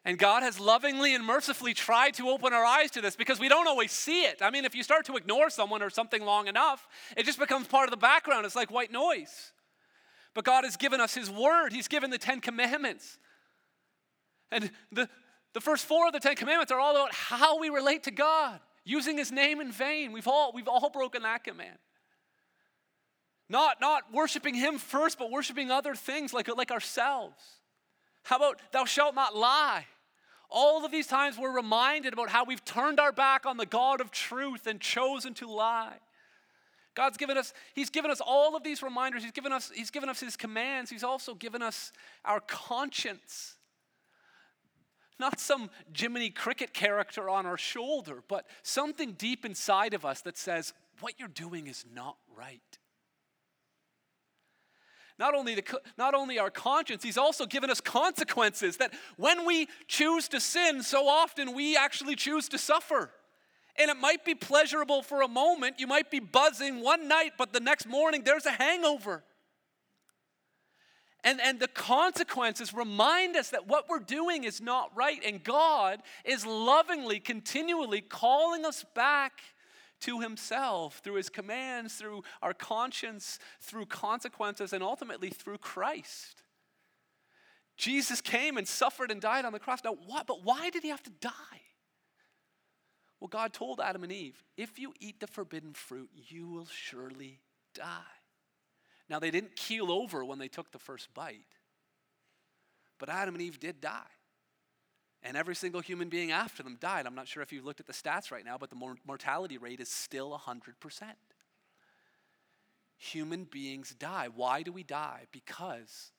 And 0.05 0.19
God 0.19 0.43
has 0.43 0.59
lovingly 0.59 1.15
and 1.15 1.25
mercifully 1.25 1.73
tried 1.73 2.13
to 2.15 2.29
open 2.29 2.51
our 2.51 2.65
eyes 2.65 2.91
to 2.91 3.01
this 3.01 3.15
because 3.15 3.39
we 3.39 3.47
don't 3.47 3.67
always 3.67 3.91
see 3.91 4.23
it. 4.23 4.41
I 4.41 4.49
mean, 4.49 4.65
if 4.65 4.75
you 4.75 4.83
start 4.83 5.05
to 5.05 5.15
ignore 5.15 5.49
someone 5.49 5.81
or 5.81 5.89
something 5.89 6.23
long 6.23 6.47
enough, 6.47 6.85
it 7.15 7.25
just 7.25 7.39
becomes 7.39 7.67
part 7.67 7.85
of 7.85 7.91
the 7.91 7.97
background. 7.97 8.45
It's 8.45 8.55
like 8.55 8.69
white 8.69 8.91
noise. 8.91 9.53
But 10.33 10.43
God 10.43 10.65
has 10.65 10.75
given 10.75 10.99
us 10.99 11.13
His 11.13 11.29
Word, 11.29 11.71
He's 11.71 11.87
given 11.87 12.09
the 12.09 12.17
Ten 12.17 12.41
Commandments. 12.41 13.17
And 14.51 14.71
the, 14.91 15.07
the 15.53 15.61
first 15.61 15.85
four 15.85 16.07
of 16.07 16.13
the 16.13 16.19
Ten 16.19 16.35
Commandments 16.35 16.71
are 16.71 16.79
all 16.79 16.95
about 16.95 17.13
how 17.13 17.59
we 17.59 17.69
relate 17.69 18.03
to 18.03 18.11
God, 18.11 18.59
using 18.83 19.17
His 19.17 19.31
name 19.31 19.61
in 19.61 19.71
vain. 19.71 20.11
We've 20.11 20.27
all, 20.27 20.51
we've 20.53 20.67
all 20.67 20.89
broken 20.89 21.23
that 21.23 21.45
command. 21.45 21.77
Not, 23.47 23.79
not 23.79 24.11
worshiping 24.11 24.55
Him 24.55 24.79
first, 24.79 25.17
but 25.17 25.31
worshiping 25.31 25.71
other 25.71 25.95
things 25.95 26.33
like, 26.33 26.53
like 26.55 26.71
ourselves. 26.71 27.41
How 28.23 28.37
about 28.37 28.59
thou 28.71 28.85
shalt 28.85 29.15
not 29.15 29.35
lie? 29.35 29.85
All 30.55 30.85
of 30.85 30.91
these 30.91 31.07
times 31.07 31.35
we're 31.37 31.51
reminded 31.51 32.13
about 32.13 32.29
how 32.29 32.45
we've 32.45 32.63
turned 32.63 32.99
our 32.99 33.11
back 33.11 33.47
on 33.47 33.57
the 33.57 33.65
God 33.65 33.99
of 33.99 34.11
truth 34.11 34.67
and 34.67 34.79
chosen 34.79 35.33
to 35.35 35.47
lie. 35.49 35.97
God's 36.93 37.17
given 37.17 37.39
us, 37.39 37.53
He's 37.73 37.89
given 37.89 38.11
us 38.11 38.21
all 38.21 38.55
of 38.55 38.63
these 38.63 38.83
reminders. 38.83 39.23
He's 39.23 39.31
given 39.31 39.51
us, 39.51 39.71
He's 39.73 39.89
given 39.89 40.09
us 40.09 40.19
His 40.19 40.37
commands. 40.37 40.91
He's 40.91 41.03
also 41.03 41.33
given 41.33 41.63
us 41.63 41.91
our 42.23 42.39
conscience. 42.39 43.55
Not 45.19 45.39
some 45.39 45.71
Jiminy 45.97 46.29
Cricket 46.29 46.71
character 46.71 47.31
on 47.31 47.47
our 47.47 47.57
shoulder, 47.57 48.23
but 48.27 48.45
something 48.61 49.13
deep 49.13 49.45
inside 49.45 49.95
of 49.95 50.05
us 50.05 50.21
that 50.21 50.37
says, 50.37 50.73
what 50.99 51.13
you're 51.17 51.27
doing 51.29 51.65
is 51.65 51.83
not 51.95 52.17
right. 52.37 52.77
Not 55.23 55.35
only, 55.35 55.55
the, 55.55 55.63
not 55.97 56.13
only 56.13 56.37
our 56.37 56.49
conscience, 56.49 57.01
he's 57.01 57.17
also 57.17 57.45
given 57.45 57.69
us 57.69 57.79
consequences 57.79 58.75
that 58.75 58.91
when 59.15 59.45
we 59.45 59.69
choose 59.87 60.27
to 60.27 60.41
sin, 60.41 60.83
so 60.83 61.07
often 61.07 61.53
we 61.53 61.77
actually 61.77 62.17
choose 62.17 62.49
to 62.49 62.57
suffer. 62.57 63.09
And 63.77 63.89
it 63.89 63.95
might 63.95 64.25
be 64.25 64.35
pleasurable 64.35 65.01
for 65.01 65.21
a 65.21 65.29
moment. 65.29 65.79
You 65.79 65.87
might 65.87 66.11
be 66.11 66.19
buzzing 66.19 66.81
one 66.81 67.07
night, 67.07 67.35
but 67.37 67.53
the 67.53 67.61
next 67.61 67.87
morning 67.87 68.23
there's 68.25 68.45
a 68.45 68.51
hangover. 68.51 69.23
And, 71.23 71.39
and 71.39 71.57
the 71.57 71.69
consequences 71.69 72.73
remind 72.73 73.37
us 73.37 73.51
that 73.51 73.65
what 73.65 73.87
we're 73.87 73.99
doing 73.99 74.43
is 74.43 74.59
not 74.59 74.91
right. 74.93 75.21
And 75.25 75.41
God 75.41 76.01
is 76.25 76.45
lovingly, 76.45 77.21
continually 77.21 78.01
calling 78.01 78.65
us 78.65 78.83
back 78.93 79.39
to 80.03 80.19
himself 80.19 81.01
through 81.03 81.15
his 81.15 81.29
commands, 81.29 81.95
through 81.95 82.23
our 82.41 82.53
conscience, 82.53 83.39
through 83.61 83.85
consequences, 83.85 84.73
and 84.73 84.83
ultimately 84.83 85.29
through 85.29 85.57
Christ. 85.57 86.43
Jesus 87.77 88.21
came 88.21 88.57
and 88.57 88.67
suffered 88.67 89.11
and 89.11 89.19
died 89.19 89.45
on 89.45 89.53
the 89.53 89.59
cross. 89.59 89.83
Now? 89.83 89.97
But 90.27 90.43
why 90.43 90.69
did 90.69 90.83
he 90.83 90.89
have 90.89 91.03
to 91.03 91.09
die? 91.09 91.31
Well, 93.19 93.29
God 93.29 93.53
told 93.53 93.79
Adam 93.79 94.03
and 94.03 94.11
Eve, 94.11 94.43
if 94.57 94.77
you 94.77 94.93
eat 94.99 95.19
the 95.19 95.27
forbidden 95.27 95.73
fruit, 95.73 96.09
you 96.13 96.47
will 96.49 96.67
surely 96.67 97.39
die. 97.73 97.87
Now, 99.09 99.19
they 99.19 99.31
didn't 99.31 99.55
keel 99.55 99.91
over 99.91 100.25
when 100.25 100.39
they 100.39 100.49
took 100.49 100.71
the 100.71 100.79
first 100.79 101.13
bite, 101.13 101.45
but 102.99 103.09
Adam 103.09 103.35
and 103.35 103.41
Eve 103.41 103.59
did 103.59 103.79
die. 103.79 104.11
And 105.23 105.37
every 105.37 105.55
single 105.55 105.79
human 105.79 106.09
being 106.09 106.31
after 106.31 106.63
them 106.63 106.77
died. 106.79 107.05
I'm 107.05 107.15
not 107.15 107.29
sure 107.29 107.41
if 107.41 107.53
you've 107.53 107.65
looked 107.65 107.79
at 107.79 107.87
the 107.87 107.93
stats 107.93 108.29
right 108.29 108.43
now, 108.43 108.57
but 108.57 108.69
the 108.69 108.95
mortality 109.05 109.57
rate 109.57 109.79
is 109.79 109.89
still 109.89 110.37
100%. 110.37 111.03
Human 112.97 113.45
beings 113.45 113.95
die. 113.97 114.27
Why 114.33 114.63
do 114.63 114.71
we 114.71 114.83
die? 114.83 115.27
Because 115.31 116.11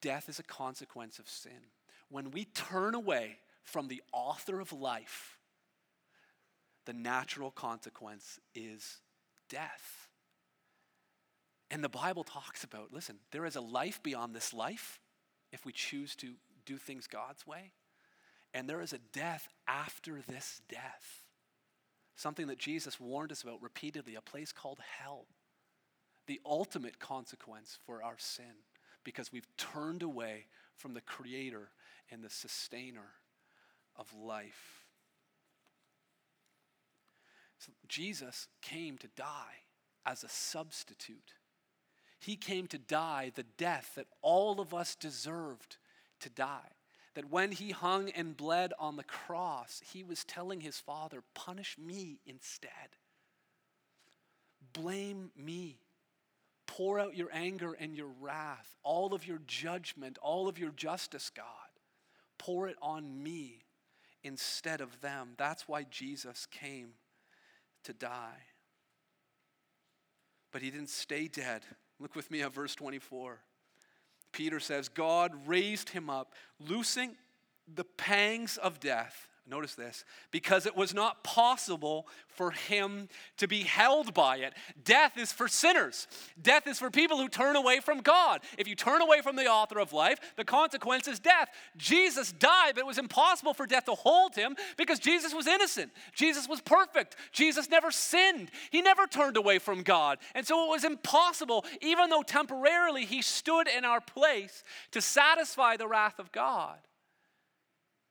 death 0.00 0.28
is 0.28 0.38
a 0.38 0.42
consequence 0.42 1.18
of 1.18 1.28
sin. 1.28 1.72
When 2.10 2.30
we 2.30 2.46
turn 2.46 2.94
away 2.94 3.38
from 3.64 3.88
the 3.88 4.02
author 4.12 4.60
of 4.60 4.72
life, 4.72 5.36
the 6.86 6.94
natural 6.94 7.50
consequence 7.50 8.40
is 8.54 8.98
death. 9.50 10.08
And 11.70 11.84
the 11.84 11.88
Bible 11.90 12.24
talks 12.24 12.64
about 12.64 12.94
listen, 12.94 13.18
there 13.30 13.44
is 13.44 13.56
a 13.56 13.60
life 13.60 14.02
beyond 14.02 14.34
this 14.34 14.54
life 14.54 15.00
if 15.52 15.66
we 15.66 15.72
choose 15.72 16.16
to 16.16 16.32
do 16.68 16.76
things 16.76 17.06
God's 17.06 17.46
way. 17.46 17.72
And 18.54 18.68
there 18.68 18.80
is 18.80 18.92
a 18.92 18.98
death 18.98 19.48
after 19.66 20.20
this 20.26 20.60
death. 20.68 21.24
Something 22.14 22.48
that 22.48 22.58
Jesus 22.58 23.00
warned 23.00 23.32
us 23.32 23.42
about 23.42 23.62
repeatedly 23.62 24.14
a 24.14 24.20
place 24.20 24.52
called 24.52 24.78
hell. 25.00 25.26
The 26.26 26.40
ultimate 26.44 26.98
consequence 26.98 27.78
for 27.86 28.02
our 28.02 28.16
sin 28.18 28.64
because 29.04 29.32
we've 29.32 29.48
turned 29.56 30.02
away 30.02 30.46
from 30.76 30.94
the 30.94 31.00
creator 31.00 31.70
and 32.10 32.22
the 32.22 32.30
sustainer 32.30 33.14
of 33.96 34.12
life. 34.14 34.84
So 37.58 37.72
Jesus 37.88 38.48
came 38.60 38.98
to 38.98 39.08
die 39.16 39.64
as 40.04 40.22
a 40.22 40.28
substitute. 40.28 41.32
He 42.20 42.36
came 42.36 42.66
to 42.68 42.78
die 42.78 43.32
the 43.34 43.44
death 43.56 43.92
that 43.96 44.06
all 44.22 44.60
of 44.60 44.74
us 44.74 44.94
deserved 44.94 45.76
to 46.20 46.30
die. 46.30 46.72
That 47.14 47.30
when 47.30 47.52
he 47.52 47.70
hung 47.70 48.10
and 48.10 48.36
bled 48.36 48.72
on 48.78 48.96
the 48.96 49.04
cross, 49.04 49.82
he 49.92 50.04
was 50.04 50.24
telling 50.24 50.60
his 50.60 50.78
father, 50.78 51.22
Punish 51.34 51.76
me 51.78 52.20
instead. 52.26 52.70
Blame 54.72 55.30
me. 55.36 55.80
Pour 56.66 57.00
out 57.00 57.16
your 57.16 57.30
anger 57.32 57.72
and 57.72 57.96
your 57.96 58.10
wrath, 58.20 58.76
all 58.82 59.14
of 59.14 59.26
your 59.26 59.40
judgment, 59.46 60.18
all 60.20 60.48
of 60.48 60.58
your 60.58 60.70
justice, 60.70 61.30
God. 61.34 61.44
Pour 62.38 62.68
it 62.68 62.76
on 62.82 63.22
me 63.22 63.64
instead 64.22 64.80
of 64.80 65.00
them. 65.00 65.30
That's 65.36 65.66
why 65.66 65.84
Jesus 65.84 66.46
came 66.46 66.90
to 67.84 67.92
die. 67.92 68.42
But 70.52 70.62
he 70.62 70.70
didn't 70.70 70.90
stay 70.90 71.26
dead. 71.26 71.62
Look 71.98 72.14
with 72.14 72.30
me 72.30 72.42
at 72.42 72.52
verse 72.52 72.74
24. 72.74 73.40
Peter 74.38 74.60
says, 74.60 74.88
God 74.88 75.32
raised 75.48 75.88
him 75.88 76.08
up, 76.08 76.32
loosing 76.60 77.16
the 77.74 77.82
pangs 77.82 78.56
of 78.56 78.78
death. 78.78 79.26
Notice 79.50 79.74
this 79.74 80.04
because 80.30 80.66
it 80.66 80.76
was 80.76 80.92
not 80.92 81.24
possible 81.24 82.06
for 82.28 82.50
him 82.50 83.08
to 83.38 83.48
be 83.48 83.62
held 83.62 84.12
by 84.12 84.38
it. 84.38 84.52
Death 84.84 85.16
is 85.16 85.32
for 85.32 85.48
sinners, 85.48 86.06
death 86.40 86.66
is 86.66 86.78
for 86.78 86.90
people 86.90 87.16
who 87.16 87.28
turn 87.28 87.56
away 87.56 87.80
from 87.80 88.00
God. 88.00 88.40
If 88.58 88.68
you 88.68 88.74
turn 88.74 89.00
away 89.00 89.22
from 89.22 89.36
the 89.36 89.46
author 89.46 89.78
of 89.78 89.92
life, 89.92 90.18
the 90.36 90.44
consequence 90.44 91.08
is 91.08 91.18
death. 91.18 91.48
Jesus 91.76 92.30
died, 92.32 92.72
but 92.74 92.80
it 92.80 92.86
was 92.86 92.98
impossible 92.98 93.54
for 93.54 93.66
death 93.66 93.86
to 93.86 93.94
hold 93.94 94.34
him 94.34 94.54
because 94.76 94.98
Jesus 94.98 95.32
was 95.32 95.46
innocent. 95.46 95.92
Jesus 96.14 96.46
was 96.46 96.60
perfect. 96.60 97.16
Jesus 97.32 97.70
never 97.70 97.90
sinned, 97.90 98.50
he 98.70 98.82
never 98.82 99.06
turned 99.06 99.38
away 99.38 99.58
from 99.58 99.82
God. 99.82 100.18
And 100.34 100.46
so 100.46 100.66
it 100.66 100.70
was 100.70 100.84
impossible, 100.84 101.64
even 101.80 102.10
though 102.10 102.22
temporarily 102.22 103.06
he 103.06 103.22
stood 103.22 103.66
in 103.66 103.86
our 103.86 104.00
place 104.00 104.62
to 104.90 105.00
satisfy 105.00 105.76
the 105.76 105.88
wrath 105.88 106.18
of 106.18 106.32
God. 106.32 106.76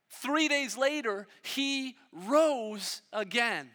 Three 0.10 0.48
days 0.48 0.78
later, 0.78 1.28
he 1.42 1.96
rose 2.12 3.02
again. 3.12 3.70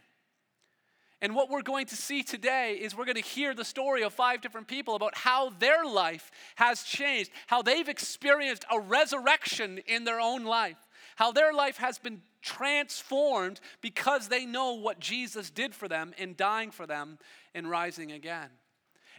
And 1.20 1.36
what 1.36 1.50
we're 1.50 1.62
going 1.62 1.86
to 1.86 1.96
see 1.96 2.24
today 2.24 2.74
is 2.80 2.96
we're 2.96 3.04
going 3.04 3.14
to 3.14 3.20
hear 3.20 3.54
the 3.54 3.64
story 3.64 4.02
of 4.02 4.12
five 4.12 4.40
different 4.40 4.66
people 4.66 4.96
about 4.96 5.16
how 5.16 5.50
their 5.50 5.84
life 5.84 6.32
has 6.56 6.82
changed, 6.82 7.30
how 7.46 7.62
they've 7.62 7.88
experienced 7.88 8.64
a 8.72 8.80
resurrection 8.80 9.78
in 9.86 10.02
their 10.02 10.20
own 10.20 10.44
life, 10.44 10.78
how 11.14 11.30
their 11.30 11.52
life 11.52 11.76
has 11.76 11.98
been 11.98 12.22
transformed 12.40 13.60
because 13.80 14.28
they 14.28 14.44
know 14.44 14.72
what 14.72 14.98
Jesus 14.98 15.48
did 15.48 15.76
for 15.76 15.86
them 15.86 16.12
in 16.18 16.34
dying 16.34 16.72
for 16.72 16.88
them 16.88 17.18
and 17.54 17.70
rising 17.70 18.10
again 18.10 18.50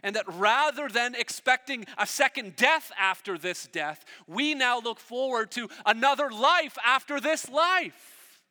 and 0.04 0.14
that 0.16 0.26
rather 0.28 0.88
than 0.88 1.14
expecting 1.14 1.86
a 1.96 2.06
second 2.06 2.54
death 2.56 2.92
after 3.00 3.38
this 3.38 3.66
death, 3.66 4.04
we 4.28 4.54
now 4.54 4.78
look 4.78 5.00
forward 5.00 5.50
to 5.52 5.68
another 5.86 6.30
life 6.30 6.76
after 6.84 7.18
this 7.18 7.48
life. 7.48 8.42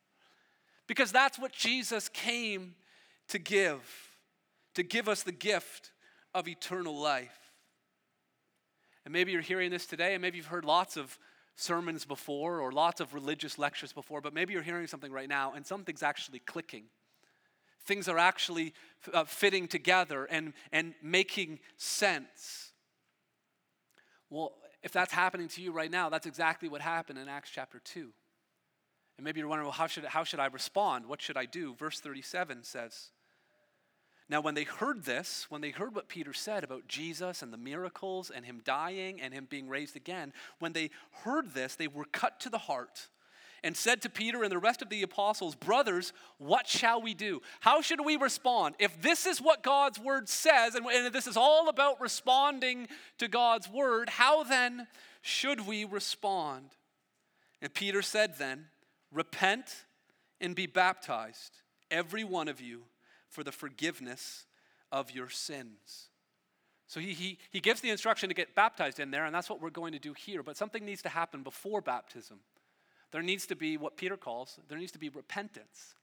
Because 0.88 1.12
that's 1.12 1.38
what 1.38 1.52
Jesus 1.52 2.08
came 2.08 2.74
to 3.28 3.38
give, 3.38 3.80
to 4.74 4.82
give 4.82 5.08
us 5.08 5.22
the 5.22 5.32
gift 5.32 5.92
of 6.34 6.48
eternal 6.48 7.00
life. 7.00 7.38
And 9.04 9.12
maybe 9.12 9.30
you're 9.30 9.40
hearing 9.40 9.70
this 9.70 9.86
today, 9.86 10.14
and 10.14 10.22
maybe 10.22 10.38
you've 10.38 10.46
heard 10.46 10.64
lots 10.64 10.96
of 10.96 11.16
sermons 11.54 12.04
before 12.04 12.60
or 12.60 12.72
lots 12.72 13.00
of 13.00 13.14
religious 13.14 13.60
lectures 13.60 13.92
before, 13.92 14.20
but 14.20 14.34
maybe 14.34 14.52
you're 14.52 14.62
hearing 14.62 14.88
something 14.88 15.12
right 15.12 15.28
now 15.28 15.52
and 15.54 15.64
something's 15.64 16.02
actually 16.02 16.40
clicking 16.40 16.86
things 17.84 18.08
are 18.08 18.18
actually 18.18 18.74
uh, 19.12 19.24
fitting 19.24 19.68
together 19.68 20.24
and, 20.24 20.52
and 20.72 20.94
making 21.02 21.60
sense. 21.76 22.72
Well, 24.30 24.52
if 24.82 24.92
that's 24.92 25.12
happening 25.12 25.48
to 25.48 25.62
you 25.62 25.72
right 25.72 25.90
now, 25.90 26.08
that's 26.08 26.26
exactly 26.26 26.68
what 26.68 26.80
happened 26.80 27.18
in 27.18 27.28
Acts 27.28 27.50
chapter 27.50 27.80
2. 27.84 28.10
And 29.16 29.24
maybe 29.24 29.40
you're 29.40 29.48
wondering, 29.48 29.66
well, 29.66 29.72
how 29.72 29.86
should, 29.86 30.04
how 30.04 30.24
should 30.24 30.40
I 30.40 30.46
respond? 30.46 31.06
What 31.06 31.22
should 31.22 31.36
I 31.36 31.46
do? 31.46 31.74
Verse 31.74 32.00
37 32.00 32.64
says, 32.64 33.10
Now, 34.28 34.40
when 34.40 34.54
they 34.54 34.64
heard 34.64 35.04
this, 35.04 35.46
when 35.48 35.60
they 35.60 35.70
heard 35.70 35.94
what 35.94 36.08
Peter 36.08 36.32
said 36.32 36.64
about 36.64 36.88
Jesus 36.88 37.42
and 37.42 37.52
the 37.52 37.58
miracles 37.58 38.30
and 38.30 38.44
him 38.44 38.60
dying 38.64 39.20
and 39.20 39.32
him 39.32 39.46
being 39.48 39.68
raised 39.68 39.94
again, 39.94 40.32
when 40.58 40.72
they 40.72 40.90
heard 41.22 41.54
this, 41.54 41.76
they 41.76 41.88
were 41.88 42.06
cut 42.06 42.40
to 42.40 42.50
the 42.50 42.58
heart 42.58 43.08
and 43.64 43.74
said 43.74 44.02
to 44.02 44.10
Peter 44.10 44.42
and 44.42 44.52
the 44.52 44.58
rest 44.58 44.82
of 44.82 44.90
the 44.90 45.02
apostles, 45.02 45.54
Brothers, 45.54 46.12
what 46.36 46.68
shall 46.68 47.00
we 47.00 47.14
do? 47.14 47.40
How 47.60 47.80
should 47.80 48.04
we 48.04 48.16
respond? 48.16 48.74
If 48.78 49.00
this 49.00 49.24
is 49.24 49.40
what 49.40 49.62
God's 49.62 49.98
word 49.98 50.28
says, 50.28 50.74
and, 50.74 50.86
this 51.12 51.26
is 51.26 51.38
all 51.38 51.70
about 51.70 51.98
responding 51.98 52.88
to 53.18 53.26
God's 53.26 53.68
word, 53.68 54.10
how 54.10 54.44
then 54.44 54.86
should 55.22 55.66
we 55.66 55.86
respond? 55.86 56.66
And 57.62 57.72
Peter 57.72 58.02
said 58.02 58.36
then, 58.38 58.66
Repent 59.10 59.84
and 60.40 60.54
be 60.54 60.66
baptized, 60.66 61.52
every 61.90 62.24
one 62.24 62.48
of 62.48 62.60
you, 62.60 62.82
for 63.28 63.42
the 63.42 63.52
forgiveness 63.52 64.44
of 64.92 65.10
your 65.10 65.30
sins. 65.30 66.10
So 66.86 67.00
he, 67.00 67.14
he, 67.14 67.38
he 67.50 67.60
gives 67.60 67.80
the 67.80 67.90
instruction 67.90 68.28
to 68.28 68.34
get 68.34 68.54
baptized 68.54 69.00
in 69.00 69.10
there, 69.10 69.24
and 69.24 69.34
that's 69.34 69.48
what 69.48 69.62
we're 69.62 69.70
going 69.70 69.92
to 69.94 69.98
do 69.98 70.12
here. 70.12 70.42
But 70.42 70.58
something 70.58 70.84
needs 70.84 71.00
to 71.02 71.08
happen 71.08 71.42
before 71.42 71.80
baptism. 71.80 72.40
There 73.14 73.22
needs 73.22 73.46
to 73.46 73.54
be 73.54 73.76
what 73.76 73.96
Peter 73.96 74.16
calls, 74.16 74.58
there 74.68 74.76
needs 74.76 74.90
to 74.90 74.98
be 74.98 75.08
repentance. 75.08 75.94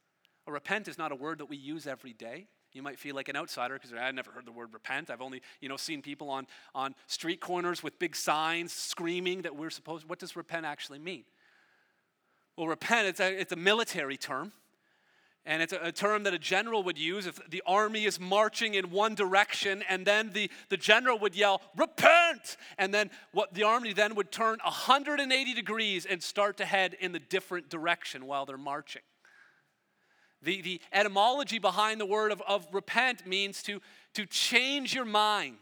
A 0.47 0.51
repent 0.51 0.87
is 0.87 0.97
not 0.97 1.11
a 1.11 1.15
word 1.15 1.39
that 1.39 1.45
we 1.47 1.57
use 1.57 1.85
every 1.85 2.13
day. 2.13 2.47
You 2.71 2.81
might 2.81 2.97
feel 2.97 3.15
like 3.15 3.27
an 3.27 3.35
outsider 3.35 3.73
because 3.73 3.91
I've 3.91 4.15
never 4.15 4.31
heard 4.31 4.45
the 4.45 4.51
word 4.53 4.69
repent. 4.73 5.09
I've 5.09 5.21
only, 5.21 5.41
you 5.59 5.67
know, 5.67 5.75
seen 5.75 6.01
people 6.01 6.29
on, 6.29 6.47
on 6.73 6.95
street 7.07 7.41
corners 7.41 7.83
with 7.83 7.99
big 7.99 8.15
signs 8.15 8.71
screaming 8.71 9.41
that 9.41 9.53
we're 9.53 9.69
supposed, 9.69 10.07
what 10.07 10.19
does 10.19 10.37
repent 10.37 10.65
actually 10.65 10.99
mean? 10.99 11.25
Well, 12.55 12.67
repent, 12.67 13.09
it's 13.09 13.19
a, 13.19 13.41
it's 13.41 13.51
a 13.51 13.57
military 13.57 14.15
term. 14.15 14.53
And 15.45 15.63
it's 15.63 15.73
a, 15.73 15.91
term 15.91 16.23
that 16.23 16.35
a 16.35 16.39
general 16.39 16.83
would 16.83 16.99
use 16.99 17.25
if 17.25 17.39
the 17.49 17.63
army 17.65 18.05
is 18.05 18.19
marching 18.19 18.75
in 18.75 18.91
one 18.91 19.15
direction, 19.15 19.83
and 19.89 20.05
then 20.05 20.31
the, 20.33 20.51
the 20.69 20.77
general 20.77 21.17
would 21.19 21.35
yell, 21.35 21.61
Repent! 21.75 22.57
And 22.77 22.93
then 22.93 23.09
what 23.31 23.53
the 23.53 23.63
army 23.63 23.93
then 23.93 24.13
would 24.15 24.31
turn 24.31 24.59
180 24.63 25.53
degrees 25.55 26.05
and 26.05 26.21
start 26.21 26.57
to 26.57 26.65
head 26.65 26.95
in 26.99 27.11
the 27.11 27.19
different 27.19 27.69
direction 27.69 28.27
while 28.27 28.45
they're 28.45 28.57
marching. 28.57 29.01
The, 30.43 30.61
the 30.61 30.81
etymology 30.93 31.57
behind 31.57 31.99
the 31.99 32.05
word 32.05 32.31
of, 32.31 32.41
of 32.47 32.67
repent 32.71 33.25
means 33.25 33.63
to, 33.63 33.81
to 34.13 34.27
change 34.27 34.93
your 34.93 35.05
mind 35.05 35.57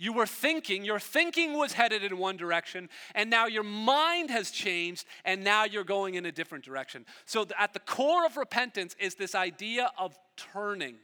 you 0.00 0.14
were 0.14 0.26
thinking, 0.26 0.82
your 0.82 0.98
thinking 0.98 1.52
was 1.52 1.74
headed 1.74 2.02
in 2.02 2.16
one 2.16 2.38
direction, 2.38 2.88
and 3.14 3.28
now 3.28 3.46
your 3.46 3.62
mind 3.62 4.30
has 4.30 4.50
changed, 4.50 5.04
and 5.26 5.44
now 5.44 5.64
you're 5.64 5.84
going 5.84 6.14
in 6.14 6.24
a 6.24 6.32
different 6.32 6.64
direction. 6.64 7.04
So, 7.26 7.46
at 7.58 7.74
the 7.74 7.80
core 7.80 8.24
of 8.24 8.38
repentance 8.38 8.96
is 8.98 9.14
this 9.14 9.34
idea 9.34 9.90
of 9.98 10.18
turning. 10.38 10.96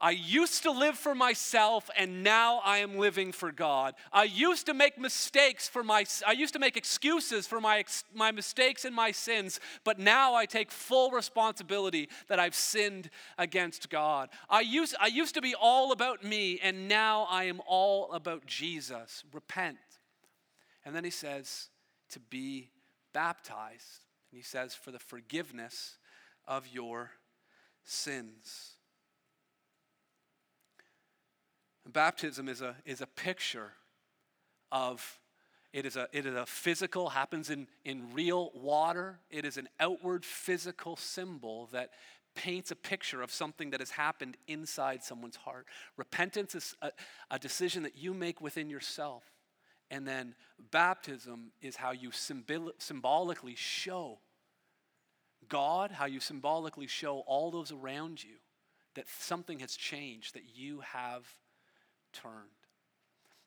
I 0.00 0.12
used 0.12 0.62
to 0.62 0.70
live 0.70 0.96
for 0.96 1.14
myself 1.14 1.90
and 1.96 2.22
now 2.22 2.60
I 2.64 2.78
am 2.78 2.98
living 2.98 3.32
for 3.32 3.50
God. 3.50 3.94
I 4.12 4.24
used 4.24 4.66
to 4.66 4.74
make 4.74 4.96
mistakes 4.96 5.68
for 5.68 5.82
my 5.82 6.04
I 6.26 6.32
used 6.32 6.52
to 6.52 6.60
make 6.60 6.76
excuses 6.76 7.48
for 7.48 7.60
my 7.60 7.84
my 8.14 8.30
mistakes 8.30 8.84
and 8.84 8.94
my 8.94 9.10
sins, 9.10 9.58
but 9.82 9.98
now 9.98 10.34
I 10.34 10.46
take 10.46 10.70
full 10.70 11.10
responsibility 11.10 12.08
that 12.28 12.38
I've 12.38 12.54
sinned 12.54 13.10
against 13.38 13.90
God. 13.90 14.28
I 14.48 14.60
used 14.60 14.94
I 15.00 15.08
used 15.08 15.34
to 15.34 15.42
be 15.42 15.56
all 15.56 15.90
about 15.90 16.22
me 16.22 16.60
and 16.62 16.86
now 16.86 17.26
I 17.28 17.44
am 17.44 17.60
all 17.66 18.12
about 18.12 18.46
Jesus. 18.46 19.24
Repent. 19.32 19.78
And 20.84 20.94
then 20.94 21.02
he 21.02 21.10
says 21.10 21.70
to 22.10 22.20
be 22.20 22.70
baptized. 23.12 24.04
And 24.30 24.38
he 24.38 24.44
says 24.44 24.74
for 24.74 24.92
the 24.92 24.98
forgiveness 25.00 25.98
of 26.46 26.68
your 26.68 27.10
sins. 27.84 28.77
Baptism 31.92 32.48
is 32.48 32.60
a, 32.60 32.76
is 32.84 33.00
a 33.00 33.06
picture 33.06 33.72
of 34.70 35.18
it 35.72 35.84
is 35.84 35.96
a, 35.96 36.08
it 36.12 36.24
is 36.24 36.34
a 36.34 36.46
physical, 36.46 37.10
happens 37.10 37.50
in, 37.50 37.66
in 37.84 38.14
real 38.14 38.50
water. 38.54 39.18
It 39.30 39.44
is 39.44 39.58
an 39.58 39.68
outward 39.78 40.24
physical 40.24 40.96
symbol 40.96 41.68
that 41.72 41.90
paints 42.34 42.70
a 42.70 42.76
picture 42.76 43.20
of 43.20 43.30
something 43.30 43.70
that 43.70 43.80
has 43.80 43.90
happened 43.90 44.36
inside 44.46 45.04
someone's 45.04 45.36
heart. 45.36 45.66
Repentance 45.96 46.54
is 46.54 46.74
a, 46.80 46.90
a 47.30 47.38
decision 47.38 47.82
that 47.82 47.98
you 47.98 48.14
make 48.14 48.40
within 48.40 48.70
yourself. 48.70 49.24
And 49.90 50.06
then 50.06 50.34
baptism 50.70 51.52
is 51.60 51.76
how 51.76 51.92
you 51.92 52.12
symbol, 52.12 52.72
symbolically 52.78 53.54
show 53.54 54.18
God, 55.48 55.90
how 55.90 56.06
you 56.06 56.20
symbolically 56.20 56.86
show 56.86 57.20
all 57.26 57.50
those 57.50 57.72
around 57.72 58.22
you 58.22 58.36
that 58.94 59.06
something 59.08 59.60
has 59.60 59.74
changed, 59.74 60.34
that 60.34 60.56
you 60.56 60.80
have 60.80 61.24
turned. 62.22 62.48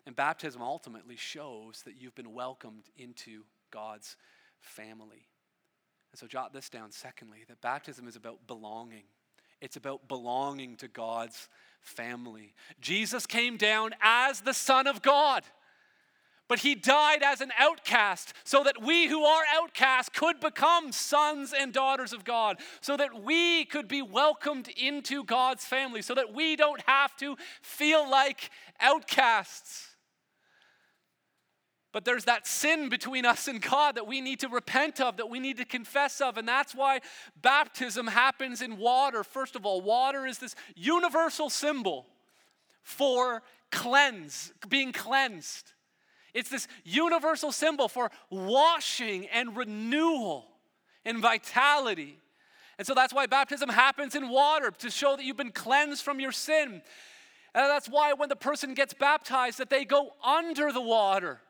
And 0.05 0.15
baptism 0.15 0.61
ultimately 0.61 1.15
shows 1.15 1.83
that 1.85 1.93
you've 1.99 2.15
been 2.15 2.33
welcomed 2.33 2.85
into 2.97 3.43
God's 3.69 4.15
family. 4.59 5.27
And 6.11 6.19
so, 6.19 6.27
jot 6.27 6.53
this 6.53 6.69
down 6.69 6.91
secondly 6.91 7.39
that 7.47 7.61
baptism 7.61 8.07
is 8.07 8.15
about 8.15 8.47
belonging. 8.47 9.03
It's 9.61 9.77
about 9.77 10.07
belonging 10.07 10.75
to 10.77 10.87
God's 10.87 11.47
family. 11.81 12.53
Jesus 12.79 13.25
came 13.25 13.57
down 13.57 13.91
as 14.01 14.41
the 14.41 14.53
Son 14.53 14.87
of 14.87 15.01
God. 15.01 15.43
But 16.51 16.59
he 16.59 16.75
died 16.75 17.23
as 17.23 17.39
an 17.39 17.53
outcast 17.57 18.33
so 18.43 18.61
that 18.65 18.83
we 18.83 19.07
who 19.07 19.23
are 19.23 19.43
outcasts 19.53 20.09
could 20.13 20.41
become 20.41 20.91
sons 20.91 21.53
and 21.57 21.71
daughters 21.71 22.11
of 22.11 22.25
God, 22.25 22.59
so 22.81 22.97
that 22.97 23.23
we 23.23 23.63
could 23.63 23.87
be 23.87 24.01
welcomed 24.01 24.67
into 24.67 25.23
God's 25.23 25.63
family, 25.63 26.01
so 26.01 26.13
that 26.13 26.33
we 26.33 26.57
don't 26.57 26.81
have 26.81 27.15
to 27.19 27.37
feel 27.61 28.11
like 28.11 28.49
outcasts. 28.81 29.91
But 31.93 32.03
there's 32.03 32.25
that 32.25 32.45
sin 32.45 32.89
between 32.89 33.25
us 33.25 33.47
and 33.47 33.61
God 33.61 33.95
that 33.95 34.05
we 34.05 34.19
need 34.19 34.41
to 34.41 34.49
repent 34.49 34.99
of, 34.99 35.15
that 35.15 35.29
we 35.29 35.39
need 35.39 35.55
to 35.55 35.65
confess 35.65 36.19
of. 36.19 36.37
And 36.37 36.45
that's 36.45 36.75
why 36.75 36.99
baptism 37.41 38.07
happens 38.07 38.61
in 38.61 38.75
water. 38.75 39.23
First 39.23 39.55
of 39.55 39.65
all, 39.65 39.79
water 39.79 40.25
is 40.25 40.39
this 40.39 40.55
universal 40.75 41.49
symbol 41.49 42.07
for 42.83 43.41
cleanse, 43.71 44.51
being 44.67 44.91
cleansed. 44.91 45.71
It's 46.33 46.49
this 46.49 46.67
universal 46.83 47.51
symbol 47.51 47.87
for 47.87 48.11
washing 48.29 49.27
and 49.27 49.55
renewal. 49.55 50.47
and 51.03 51.19
vitality. 51.19 52.17
And 52.77 52.85
so 52.85 52.93
that's 52.93 53.13
why 53.13 53.25
baptism 53.25 53.69
happens 53.69 54.15
in 54.15 54.29
water 54.29 54.71
to 54.79 54.89
show 54.89 55.15
that 55.15 55.23
you've 55.25 55.37
been 55.37 55.51
cleansed 55.51 56.03
from 56.03 56.19
your 56.19 56.31
sin. 56.31 56.81
And 57.53 57.69
that's 57.69 57.87
why 57.89 58.13
when 58.13 58.29
the 58.29 58.35
person 58.35 58.73
gets 58.73 58.93
baptized 58.93 59.57
that 59.57 59.69
they 59.69 59.85
go 59.85 60.13
under 60.23 60.71
the 60.71 60.81
water 60.81 61.41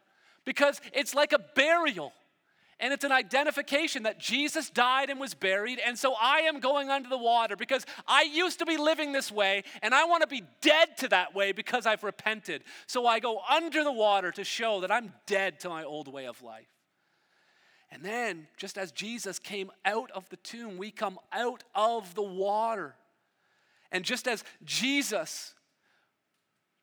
because 0.46 0.82
it's 0.94 1.14
like 1.14 1.34
a 1.34 1.40
burial. 1.40 2.14
And 2.82 2.92
it's 2.92 3.04
an 3.04 3.12
identification 3.12 4.04
that 4.04 4.20
Jesus 4.20 4.72
died 4.72 5.12
and 5.12 5.20
was 5.20 5.36
buried. 5.36 5.80
And 5.86 5.98
so 5.98 6.16
I 6.20 6.40
am 6.40 6.60
going 6.60 6.90
under 6.90 7.08
the 7.08 7.18
water 7.18 7.56
because 7.56 7.86
I 8.08 8.24
used 8.24 8.58
to 8.60 8.66
be 8.66 8.76
living 8.76 9.12
this 9.12 9.32
way 9.32 9.64
and 9.84 9.94
I 9.94 10.06
want 10.06 10.22
to 10.22 10.28
be 10.28 10.44
dead 10.62 10.98
to 10.98 11.08
that 11.10 11.36
way 11.36 11.52
because 11.52 11.86
I've 11.86 12.04
repented. 12.04 12.64
So 12.88 13.06
I 13.06 13.20
go 13.20 13.40
under 13.48 13.84
the 13.84 13.92
water 13.92 14.32
to 14.32 14.44
show 14.44 14.82
that 14.82 14.92
I'm 14.92 15.14
dead 15.28 15.60
to 15.60 15.70
my 15.70 15.84
old 15.84 16.08
way 16.08 16.26
of 16.26 16.42
life. 16.42 16.66
And 17.92 18.04
then, 18.04 18.48
just 18.58 18.78
as 18.78 18.92
Jesus 18.92 19.38
came 19.38 19.70
out 19.86 20.10
of 20.12 20.28
the 20.30 20.38
tomb, 20.38 20.78
we 20.78 20.92
come 20.92 21.20
out 21.32 21.64
of 21.76 22.16
the 22.16 22.24
water. 22.24 22.96
And 23.92 24.06
just 24.06 24.28
as 24.28 24.44
Jesus 24.64 25.54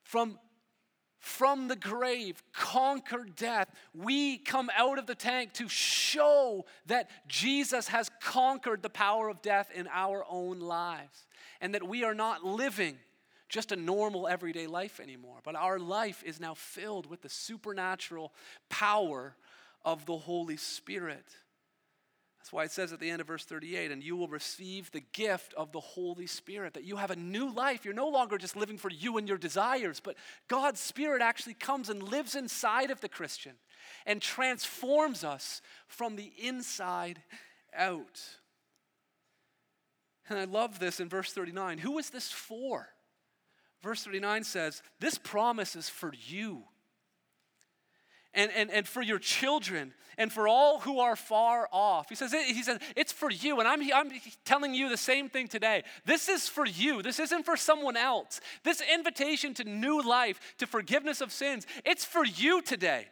from 0.03 0.39
from 1.19 1.69
the 1.69 1.77
grave, 1.77 2.43
conquered 2.53 3.37
death. 3.37 3.71
We 3.95 4.39
come 4.39 4.71
out 4.77 4.99
of 4.99 5.07
the 5.07 5.15
tank 5.15 5.53
to 5.55 5.69
show 5.69 6.65
that 6.87 7.11
Jesus 7.27 7.89
has 7.89 8.11
conquered 8.21 8.83
the 8.83 8.91
power 8.91 9.29
of 9.29 9.43
death 9.43 9.71
in 9.75 9.89
our 9.93 10.25
own 10.29 10.61
lives 10.61 11.27
and 11.61 11.75
that 11.75 11.87
we 11.87 12.05
are 12.05 12.15
not 12.15 12.45
living 12.45 12.99
just 13.49 13.73
a 13.73 13.77
normal 13.77 14.29
everyday 14.29 14.67
life 14.67 15.01
anymore, 15.01 15.39
but 15.43 15.57
our 15.57 15.79
life 15.79 16.23
is 16.25 16.39
now 16.39 16.55
filled 16.55 17.07
with 17.07 17.23
the 17.23 17.29
supernatural 17.29 18.33
power 18.69 19.35
of 19.85 20.05
the 20.07 20.19
Holy 20.19 20.57
Spirit. 20.57 21.25
That's 22.49 22.55
why 22.55 22.65
it 22.65 22.71
says 22.71 22.95
at 22.95 23.01
the 23.01 23.11
end 23.11 23.21
of 23.21 23.27
verse 23.27 23.45
38 23.45 23.91
and 23.91 24.03
you 24.03 24.17
will 24.17 24.27
receive 24.27 24.91
the 24.91 25.03
gift 25.13 25.53
of 25.53 25.71
the 25.71 25.81
Holy 25.81 26.27
Spirit, 26.27 26.73
that 26.73 26.85
you 26.85 26.97
have 26.97 27.11
a 27.11 27.17
new 27.17 27.53
life. 27.53 27.85
You're 27.85 27.93
no 27.93 28.09
longer 28.09 28.39
just 28.39 28.57
living 28.57 28.79
for 28.79 28.91
you 28.91 29.19
and 29.19 29.29
your 29.29 29.37
desires, 29.37 30.01
but 30.01 30.17
God's 30.49 30.81
Spirit 30.81 31.21
actually 31.21 31.53
comes 31.53 31.91
and 31.91 32.03
lives 32.03 32.35
inside 32.35 32.91
of 32.91 33.03
the 33.03 33.09
Christian 33.11 33.53
and 34.07 34.23
transforms 34.23 35.25
us 35.25 35.61
from 35.89 36.17
the 36.17 36.33
inside 36.43 37.21
out. 37.77 38.19
And 40.31 40.39
I 40.39 40.45
love 40.45 40.79
this 40.79 41.01
in 41.01 41.11
verse 41.11 41.35
39. 41.35 41.77
Who 41.77 41.99
is 41.99 42.09
this 42.09 42.33
for? 42.33 42.89
Verse 43.83 44.03
39 44.05 44.45
says, 44.45 44.83
This 45.01 45.19
promise 45.19 45.77
is 45.77 45.91
for 45.91 46.15
you 46.27 46.63
and, 48.35 48.51
and, 48.55 48.71
and 48.71 48.87
for 48.87 49.03
your 49.03 49.19
children 49.19 49.93
and 50.19 50.33
for 50.33 50.49
all 50.49 50.81
who 50.81 50.99
are 50.99 51.17
far 51.17 51.69
off. 51.73 52.09
He 52.09 52.17
says, 52.17 52.33
he 52.33 52.63
says 52.63 52.79
it's 52.97 53.13
for 53.13 53.31
you. 53.31 53.61
And 53.61 53.69
I'm, 53.69 53.81
I'm 53.95 54.11
telling 54.45 54.75
you 54.75 54.89
the 54.89 54.97
same 54.97 55.29
thing 55.29 55.49
today. 55.49 55.85
This 56.05 56.29
is 56.29 56.49
for 56.49 56.67
you. 56.67 57.03
This 57.03 57.21
isn't 57.21 57.45
for 57.45 57.57
someone 57.57 57.97
else. 57.97 58.41
This 58.65 58.83
invitation 58.93 59.55
to 59.55 59.65
new 59.65 60.03
life, 60.03 60.41
to 60.59 60.67
forgiveness 60.67 61.21
of 61.21 61.33
sins, 61.33 61.67
it's 61.85 62.05
for 62.05 62.25
you 62.25 62.61
today. 62.61 63.07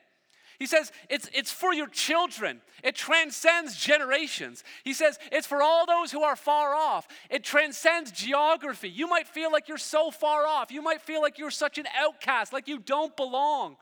He 0.59 0.67
says 0.67 0.91
it's, 1.09 1.29
it's 1.33 1.53
for 1.53 1.73
your 1.73 1.87
children. 1.87 2.61
It 2.83 2.97
transcends 2.97 3.77
generations. 3.77 4.65
He 4.85 4.95
says 4.95 5.19
it's 5.31 5.47
for 5.47 5.63
all 5.63 5.87
those 5.87 6.11
who 6.11 6.23
are 6.23 6.37
far 6.37 6.75
off. 6.75 7.07
It 7.31 7.45
transcends 7.45 8.11
geography. 8.11 8.89
You 8.89 9.07
might 9.07 9.29
feel 9.29 9.53
like 9.53 9.69
you're 9.69 9.79
so 9.79 10.11
far 10.11 10.47
off. 10.47 10.73
You 10.73 10.83
might 10.83 11.03
feel 11.03 11.21
like 11.21 11.39
you're 11.39 11.51
such 11.51 11.79
an 11.79 11.87
outcast, 11.97 12.53
like 12.53 12.69
you 12.69 12.79
don't 12.79 13.15
belong. 13.17 13.77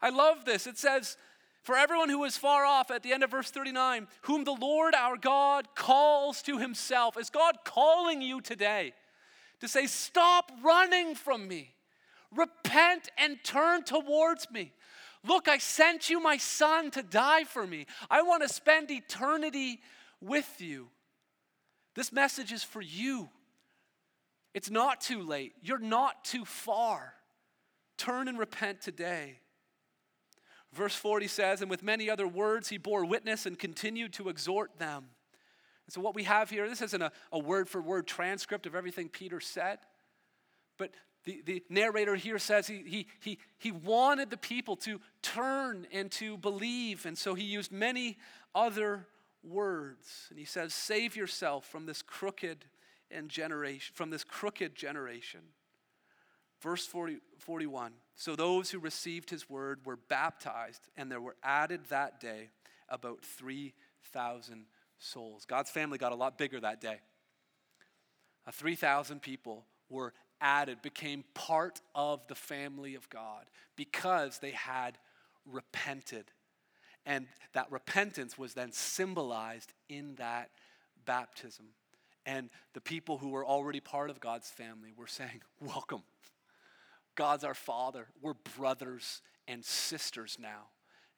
I 0.00 0.10
love 0.10 0.44
this. 0.44 0.66
It 0.66 0.78
says, 0.78 1.16
For 1.62 1.76
everyone 1.76 2.08
who 2.08 2.24
is 2.24 2.36
far 2.36 2.64
off, 2.64 2.90
at 2.90 3.02
the 3.02 3.12
end 3.12 3.22
of 3.22 3.30
verse 3.30 3.50
39, 3.50 4.08
whom 4.22 4.44
the 4.44 4.52
Lord 4.52 4.94
our 4.94 5.16
God 5.16 5.68
calls 5.74 6.42
to 6.42 6.58
himself. 6.58 7.18
Is 7.18 7.30
God 7.30 7.58
calling 7.64 8.22
you 8.22 8.40
today 8.40 8.92
to 9.60 9.68
say, 9.68 9.86
Stop 9.86 10.50
running 10.62 11.14
from 11.14 11.46
me? 11.48 11.74
Repent 12.34 13.08
and 13.16 13.38
turn 13.44 13.84
towards 13.84 14.50
me. 14.50 14.72
Look, 15.24 15.48
I 15.48 15.58
sent 15.58 16.08
you 16.08 16.20
my 16.20 16.36
son 16.36 16.90
to 16.92 17.02
die 17.02 17.44
for 17.44 17.66
me. 17.66 17.86
I 18.10 18.22
want 18.22 18.42
to 18.42 18.48
spend 18.48 18.90
eternity 18.90 19.80
with 20.20 20.60
you. 20.60 20.88
This 21.94 22.12
message 22.12 22.52
is 22.52 22.62
for 22.62 22.82
you. 22.82 23.28
It's 24.54 24.70
not 24.70 25.00
too 25.00 25.22
late. 25.22 25.52
You're 25.62 25.78
not 25.78 26.24
too 26.24 26.44
far. 26.44 27.14
Turn 27.98 28.28
and 28.28 28.38
repent 28.38 28.80
today. 28.80 29.40
Verse 30.72 30.94
40 30.94 31.28
says, 31.28 31.60
And 31.60 31.70
with 31.70 31.82
many 31.82 32.10
other 32.10 32.28
words 32.28 32.68
he 32.68 32.78
bore 32.78 33.04
witness 33.04 33.46
and 33.46 33.58
continued 33.58 34.12
to 34.14 34.28
exhort 34.28 34.78
them. 34.78 35.06
And 35.86 35.92
so, 35.92 36.00
what 36.00 36.14
we 36.14 36.24
have 36.24 36.50
here, 36.50 36.68
this 36.68 36.82
isn't 36.82 37.02
a, 37.02 37.38
word 37.38 37.68
for 37.68 37.80
word 37.80 38.06
transcript 38.06 38.66
of 38.66 38.74
everything 38.74 39.08
Peter 39.08 39.40
said, 39.40 39.78
but 40.78 40.90
the, 41.24 41.42
the 41.44 41.62
narrator 41.68 42.14
here 42.14 42.38
says 42.38 42.66
he, 42.66 42.82
he, 42.86 43.06
he, 43.20 43.38
he 43.58 43.72
wanted 43.72 44.30
the 44.30 44.36
people 44.36 44.76
to 44.76 45.00
turn 45.22 45.86
and 45.92 46.10
to 46.12 46.36
believe. 46.38 47.06
And 47.06 47.16
so, 47.16 47.34
he 47.34 47.44
used 47.44 47.70
many 47.70 48.18
other 48.54 49.06
words. 49.44 50.26
And 50.30 50.38
he 50.38 50.44
says, 50.44 50.74
Save 50.74 51.14
yourself 51.14 51.66
from 51.66 51.86
this 51.86 52.02
crooked 52.02 52.64
and 53.10 53.28
generation, 53.28 53.94
from 53.94 54.10
this 54.10 54.24
crooked 54.24 54.74
generation. 54.74 55.40
Verse 56.60 56.84
40, 56.84 57.18
41 57.38 57.92
So 58.16 58.34
those 58.34 58.70
who 58.70 58.78
received 58.78 59.28
his 59.28 59.48
word 59.48 59.80
were 59.84 59.96
baptized, 59.96 60.88
and 60.96 61.10
there 61.10 61.20
were 61.20 61.36
added 61.42 61.82
that 61.90 62.18
day 62.18 62.48
about 62.88 63.22
3,000 63.22 64.64
souls. 64.98 65.44
God's 65.44 65.70
family 65.70 65.98
got 65.98 66.12
a 66.12 66.16
lot 66.16 66.38
bigger 66.38 66.58
that 66.60 66.80
day. 66.80 66.96
Uh, 68.46 68.52
3,000 68.52 69.20
people 69.20 69.66
were 69.90 70.14
added, 70.40 70.80
became 70.80 71.24
part 71.34 71.82
of 71.94 72.26
the 72.28 72.34
family 72.34 72.94
of 72.94 73.08
God 73.10 73.44
because 73.76 74.38
they 74.38 74.52
had 74.52 74.96
repented. 75.44 76.24
And 77.04 77.26
that 77.52 77.70
repentance 77.70 78.38
was 78.38 78.54
then 78.54 78.72
symbolized 78.72 79.72
in 79.90 80.14
that 80.16 80.50
baptism. 81.04 81.66
And 82.24 82.48
the 82.72 82.80
people 82.80 83.18
who 83.18 83.28
were 83.28 83.44
already 83.44 83.80
part 83.80 84.08
of 84.08 84.20
God's 84.20 84.48
family 84.48 84.92
were 84.96 85.06
saying, 85.06 85.42
Welcome. 85.60 86.02
God's 87.16 87.44
our 87.44 87.54
Father. 87.54 88.06
We're 88.22 88.34
brothers 88.56 89.22
and 89.48 89.64
sisters 89.64 90.38
now. 90.40 90.68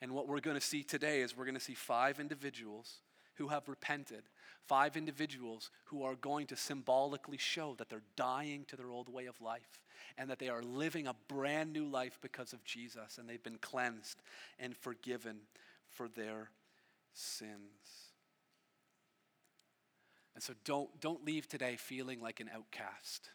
And 0.00 0.12
what 0.12 0.28
we're 0.28 0.40
going 0.40 0.56
to 0.56 0.64
see 0.64 0.82
today 0.82 1.20
is 1.20 1.36
we're 1.36 1.44
going 1.44 1.54
to 1.54 1.60
see 1.60 1.74
five 1.74 2.20
individuals 2.20 2.98
who 3.34 3.48
have 3.48 3.68
repented, 3.68 4.22
five 4.66 4.96
individuals 4.96 5.70
who 5.86 6.02
are 6.04 6.14
going 6.14 6.46
to 6.46 6.56
symbolically 6.56 7.36
show 7.36 7.74
that 7.78 7.88
they're 7.88 8.02
dying 8.16 8.64
to 8.68 8.76
their 8.76 8.90
old 8.90 9.12
way 9.12 9.26
of 9.26 9.40
life 9.40 9.82
and 10.16 10.30
that 10.30 10.38
they 10.38 10.48
are 10.48 10.62
living 10.62 11.06
a 11.06 11.14
brand 11.26 11.72
new 11.72 11.86
life 11.86 12.18
because 12.22 12.52
of 12.52 12.64
Jesus 12.64 13.18
and 13.18 13.28
they've 13.28 13.42
been 13.42 13.58
cleansed 13.58 14.22
and 14.58 14.76
forgiven 14.76 15.38
for 15.90 16.08
their 16.08 16.50
sins. 17.12 18.08
And 20.34 20.42
so 20.42 20.52
don't, 20.64 21.00
don't 21.00 21.24
leave 21.24 21.48
today 21.48 21.76
feeling 21.76 22.20
like 22.20 22.38
an 22.38 22.50
outcast. 22.54 23.30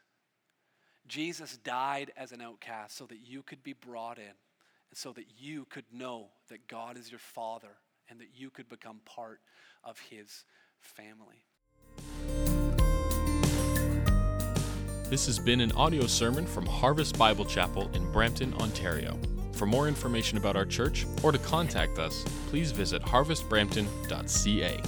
Jesus 1.08 1.58
died 1.58 2.12
as 2.16 2.32
an 2.32 2.42
outcast 2.42 2.98
so 2.98 3.06
that 3.06 3.20
you 3.26 3.44
could 3.44 3.64
be 3.64 3.74
brought 3.74 4.18
in 4.18 4.24
and 4.24 4.98
so 4.98 5.12
that 5.14 5.26
you 5.38 5.66
could 5.70 5.86
know 5.92 6.28
that 6.50 6.68
God 6.68 6.98
is 6.98 7.12
your 7.12 7.20
Father 7.20 7.76
and 8.10 8.20
that 8.20 8.30
you 8.36 8.50
could 8.50 8.70
become 8.70 9.00
part 9.06 9.40
of 9.84 10.00
His 10.00 10.46
family. 10.80 11.44
This 15.10 15.26
has 15.28 15.38
been 15.38 15.62
an 15.62 15.72
audio 15.74 16.08
sermon 16.08 16.46
from 16.46 16.66
Harvest 16.66 17.18
Bible 17.18 17.46
Chapel 17.46 17.90
in 17.94 18.12
Brampton, 18.12 18.54
Ontario. 18.56 19.20
For 19.52 19.68
more 19.68 19.88
information 19.88 20.38
about 20.38 20.56
our 20.56 20.66
church 20.66 21.06
or 21.22 21.32
to 21.32 21.38
contact 21.38 22.00
us, 22.00 22.24
please 22.48 22.72
visit 22.72 23.04
harvestbrampton.ca. 23.04 24.82